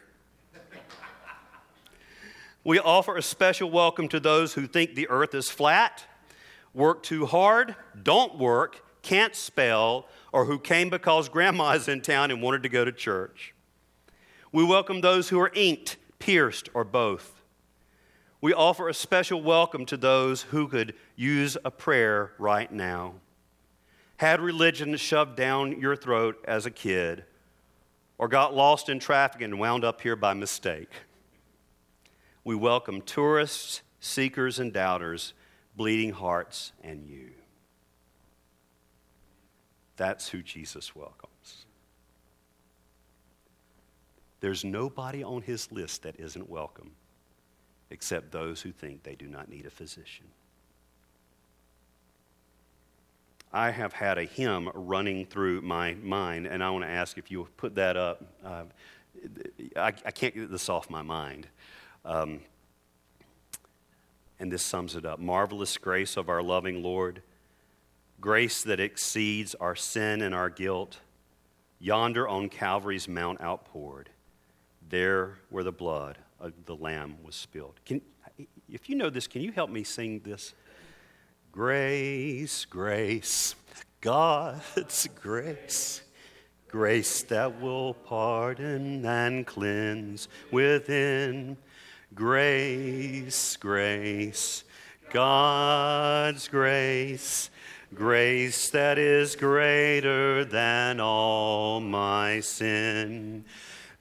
we 2.64 2.80
offer 2.80 3.18
a 3.18 3.22
special 3.22 3.70
welcome 3.70 4.08
to 4.08 4.22
those 4.22 4.54
who 4.54 4.66
think 4.66 4.96
the 4.96 5.10
earth 5.10 5.36
is 5.36 5.50
flat, 5.50 6.06
work 6.74 7.04
too 7.04 7.26
hard, 7.26 7.76
don't 8.02 8.38
work, 8.38 8.86
can't 9.02 9.36
spell, 9.36 10.08
or 10.32 10.46
who 10.46 10.58
came 10.58 10.90
because 10.90 11.28
grandma's 11.30 11.90
in 11.90 12.00
town 12.00 12.32
and 12.32 12.42
wanted 12.42 12.64
to 12.64 12.70
go 12.70 12.86
to 12.86 12.92
church. 12.94 13.54
We 14.54 14.64
welcome 14.64 15.02
those 15.02 15.28
who 15.28 15.42
are 15.42 15.52
inked 15.54 15.98
pierced, 16.22 16.70
or 16.74 16.86
both. 16.86 17.42
We 18.40 18.54
offer 18.54 18.88
a 18.88 18.94
special 18.94 19.42
welcome 19.42 19.86
to 19.88 19.98
those 19.98 20.44
who 20.44 20.68
could 20.68 20.94
use 21.16 21.58
a 21.66 21.72
prayer 21.72 22.32
right 22.38 22.72
now. 22.72 23.16
Had 24.18 24.40
religion 24.40 24.96
shoved 24.96 25.36
down 25.36 25.82
your 25.82 25.96
throat 25.96 26.38
as 26.48 26.66
a 26.66 26.72
kid, 26.72 27.26
or 28.18 28.28
got 28.28 28.56
lost 28.56 28.88
in 28.88 29.00
traffic 29.00 29.42
and 29.42 29.60
wound 29.60 29.84
up 29.84 30.00
here 30.02 30.16
by 30.16 30.34
mistake. 30.34 30.92
We 32.44 32.56
welcome 32.56 33.02
tourists, 33.02 33.82
seekers, 34.00 34.60
and 34.60 34.72
doubters, 34.72 35.34
bleeding 35.76 36.12
hearts, 36.12 36.72
and 36.84 37.04
you. 37.04 37.32
That's 39.98 40.30
who 40.30 40.42
Jesus 40.42 40.96
welcomes. 40.96 41.31
There's 44.42 44.66
nobody 44.66 45.24
on 45.24 45.42
his 45.44 45.72
list 45.72 46.04
that 46.04 46.20
isn't 46.20 46.50
welcome 46.50 46.92
except 47.90 48.32
those 48.32 48.62
who 48.62 48.72
think 48.72 49.04
they 49.04 49.16
do 49.16 49.28
not 49.28 49.50
need 49.50 49.66
a 49.66 49.70
physician. 49.70 50.26
I 53.54 53.72
have 53.72 53.92
had 53.92 54.18
a 54.18 54.24
hymn 54.24 54.70
running 54.74 55.26
through 55.26 55.62
my 55.62 55.94
mind, 55.96 56.48
and 56.48 56.64
I 56.64 56.70
want 56.70 56.86
to 56.86 56.90
ask 56.90 57.18
if 57.18 57.30
you 57.30 57.48
put 57.58 57.76
that 57.76 57.98
up. 57.98 58.24
Uh, 58.44 58.64
I, 59.76 59.88
I, 59.88 60.12
can't 60.12 60.34
get 60.34 60.50
this 60.50 60.70
off 60.70 60.90
my 60.90 61.02
mind. 61.02 61.48
Um, 62.06 62.40
and 64.40 64.52
this 64.52 64.64
sums 64.64 64.96
it 64.96 65.06
up 65.06 65.20
Marvelous 65.20 65.78
grace 65.78 66.18
of 66.18 66.30
our 66.30 66.42
loving 66.42 66.82
Lord, 66.82 67.22
grace 68.20 68.64
that 68.64 68.80
exceeds 68.80 69.54
our 69.56 69.76
sin 69.76 70.22
and 70.22 70.34
our 70.34 70.50
guilt, 70.50 71.00
yonder 71.78 72.28
on 72.28 72.48
Calvary's 72.48 73.08
Mount 73.08 73.42
outpoured, 73.42 74.10
there 74.92 75.40
where 75.50 75.64
the 75.64 75.72
blood 75.72 76.18
of 76.40 76.54
the 76.66 76.76
Lamb 76.76 77.16
was 77.24 77.34
spilled. 77.34 77.80
Can, 77.86 78.02
if 78.70 78.90
you 78.90 78.96
know 78.96 79.10
this, 79.10 79.26
can 79.26 79.42
you 79.42 79.52
help 79.52 79.72
me 79.72 79.84
sing 79.84 80.20
this? 80.24 80.54
Grace, 81.52 82.66
grace, 82.66 83.56
God's 84.00 85.08
grace, 85.22 86.02
grace 86.68 87.24
that 87.24 87.60
will 87.60 87.94
pardon 87.94 89.06
and 89.06 89.48
cleanse 89.48 90.28
within. 90.52 91.58
Grace, 92.14 93.58
grace, 93.58 94.64
God's 95.12 96.48
grace, 96.48 97.50
grace 97.94 98.70
that 98.70 98.98
is 98.98 99.36
greater 99.36 100.44
than 100.44 101.00
all 101.00 101.80
my 101.80 102.42
sin. 102.42 103.46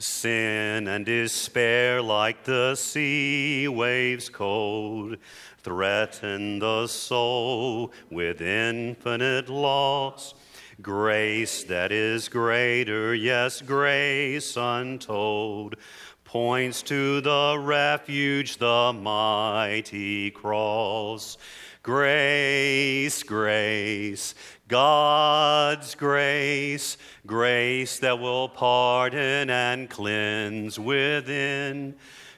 Sin 0.03 0.89
and 0.89 1.05
despair, 1.05 2.01
like 2.01 2.45
the 2.45 2.75
sea 2.75 3.69
waves 3.69 4.31
cold, 4.31 5.19
threaten 5.59 6.59
the 6.59 6.87
soul 6.87 7.93
with 8.11 8.41
infinite 8.41 9.51
loss. 9.51 10.33
Grace 10.81 11.65
that 11.65 11.93
is 11.93 12.31
greater, 12.31 13.15
yes, 13.15 13.61
grace 13.61 14.57
untold, 14.57 15.77
points 16.25 16.81
to 16.85 17.21
the 17.21 17.59
refuge, 17.61 18.57
the 18.57 18.95
mighty 18.95 20.31
cross. 20.31 21.37
Grace, 21.83 23.23
grace, 23.23 24.35
God's 24.71 25.97
grace, 25.97 26.97
grace 27.27 27.99
that 27.99 28.21
will 28.21 28.49
pardon 28.49 29.51
and 29.51 29.91
cleanse 29.91 30.79
within. 30.79 31.97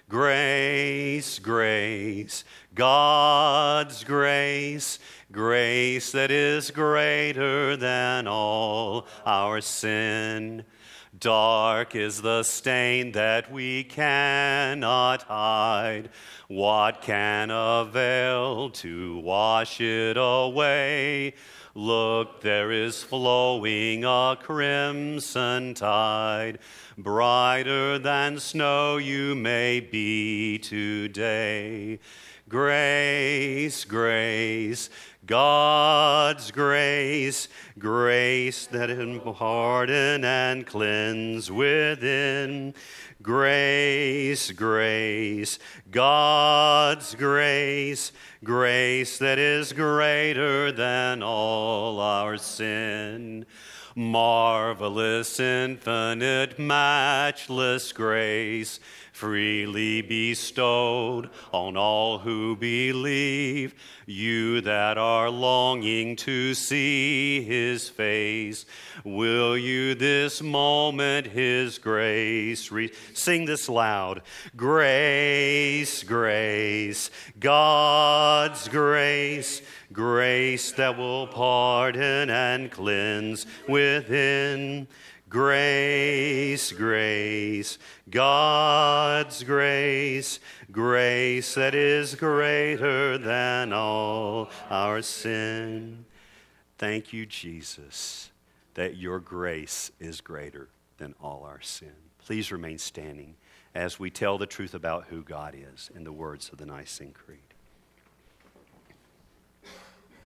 Grace, 0.08 1.38
grace, 1.38 2.44
God's 2.74 4.02
grace, 4.04 4.98
grace 5.30 6.10
that 6.12 6.30
is 6.30 6.70
greater 6.70 7.76
than 7.76 8.26
all 8.26 9.06
our 9.26 9.60
sin. 9.60 10.64
Dark 11.18 11.94
is 11.94 12.22
the 12.22 12.42
stain 12.42 13.12
that 13.12 13.52
we 13.52 13.84
cannot 13.84 15.24
hide. 15.24 16.08
What 16.48 17.02
can 17.02 17.50
avail 17.50 18.70
to 18.70 19.18
wash 19.18 19.78
it 19.82 20.16
away? 20.16 21.34
Look, 21.74 22.40
there 22.40 22.72
is 22.72 23.02
flowing 23.02 24.04
a 24.04 24.38
crimson 24.40 25.74
tide. 25.74 26.58
Brighter 26.96 27.98
than 27.98 28.38
snow 28.38 28.96
you 28.96 29.34
may 29.34 29.80
be 29.80 30.58
today. 30.58 31.98
Grace, 32.48 33.84
grace, 33.84 34.90
God's 35.24 36.50
grace, 36.50 37.46
grace 37.78 38.66
that 38.66 38.90
pardon 39.38 40.24
and 40.24 40.66
cleanse 40.66 41.50
within. 41.50 42.74
Grace, 43.22 44.50
grace, 44.50 45.60
God's 45.92 47.14
grace, 47.14 48.10
grace 48.42 49.18
that 49.18 49.38
is 49.38 49.72
greater 49.72 50.72
than 50.72 51.22
all 51.22 52.00
our 52.00 52.36
sin. 52.36 53.46
Marvelous, 53.94 55.38
infinite, 55.38 56.58
matchless 56.58 57.92
grace 57.92 58.80
freely 59.12 60.02
bestowed 60.02 61.28
on 61.52 61.76
all 61.76 62.18
who 62.18 62.56
believe. 62.56 63.74
You 64.06 64.60
that 64.62 64.98
are 64.98 65.30
longing 65.30 66.16
to 66.16 66.54
see 66.54 67.42
his 67.42 67.88
face, 67.88 68.66
will 69.04 69.56
you 69.56 69.94
this 69.94 70.42
moment 70.42 71.28
his 71.28 71.78
grace 71.78 72.72
re- 72.72 72.90
sing 73.14 73.44
this 73.44 73.68
loud? 73.68 74.22
Grace, 74.56 76.02
grace, 76.02 77.10
God's 77.38 78.66
grace, 78.68 79.62
grace 79.92 80.72
that 80.72 80.96
will 80.96 81.26
pardon 81.26 82.30
and 82.30 82.70
cleanse 82.70 83.46
within. 83.68 84.86
Grace, 85.28 86.72
grace, 86.72 87.78
God's 88.10 89.42
grace, 89.44 90.40
grace 90.70 91.54
that 91.54 91.74
is 91.74 92.14
greater 92.14 93.16
than 93.16 93.72
all 93.72 94.50
our 94.68 95.00
sin. 95.00 96.04
Thank 96.76 97.14
you, 97.14 97.24
Jesus, 97.24 98.30
that 98.74 98.98
your 98.98 99.20
grace 99.20 99.90
is 99.98 100.20
greater 100.20 100.68
than 100.98 101.14
all 101.22 101.44
our 101.44 101.62
sin. 101.62 101.94
Please 102.18 102.52
remain 102.52 102.76
standing 102.76 103.36
as 103.74 103.98
we 103.98 104.10
tell 104.10 104.36
the 104.36 104.46
truth 104.46 104.74
about 104.74 105.06
who 105.06 105.22
God 105.22 105.54
is 105.56 105.90
in 105.94 106.04
the 106.04 106.12
words 106.12 106.50
of 106.50 106.58
the 106.58 106.66
Nicene 106.66 107.12
Creed. 107.12 107.51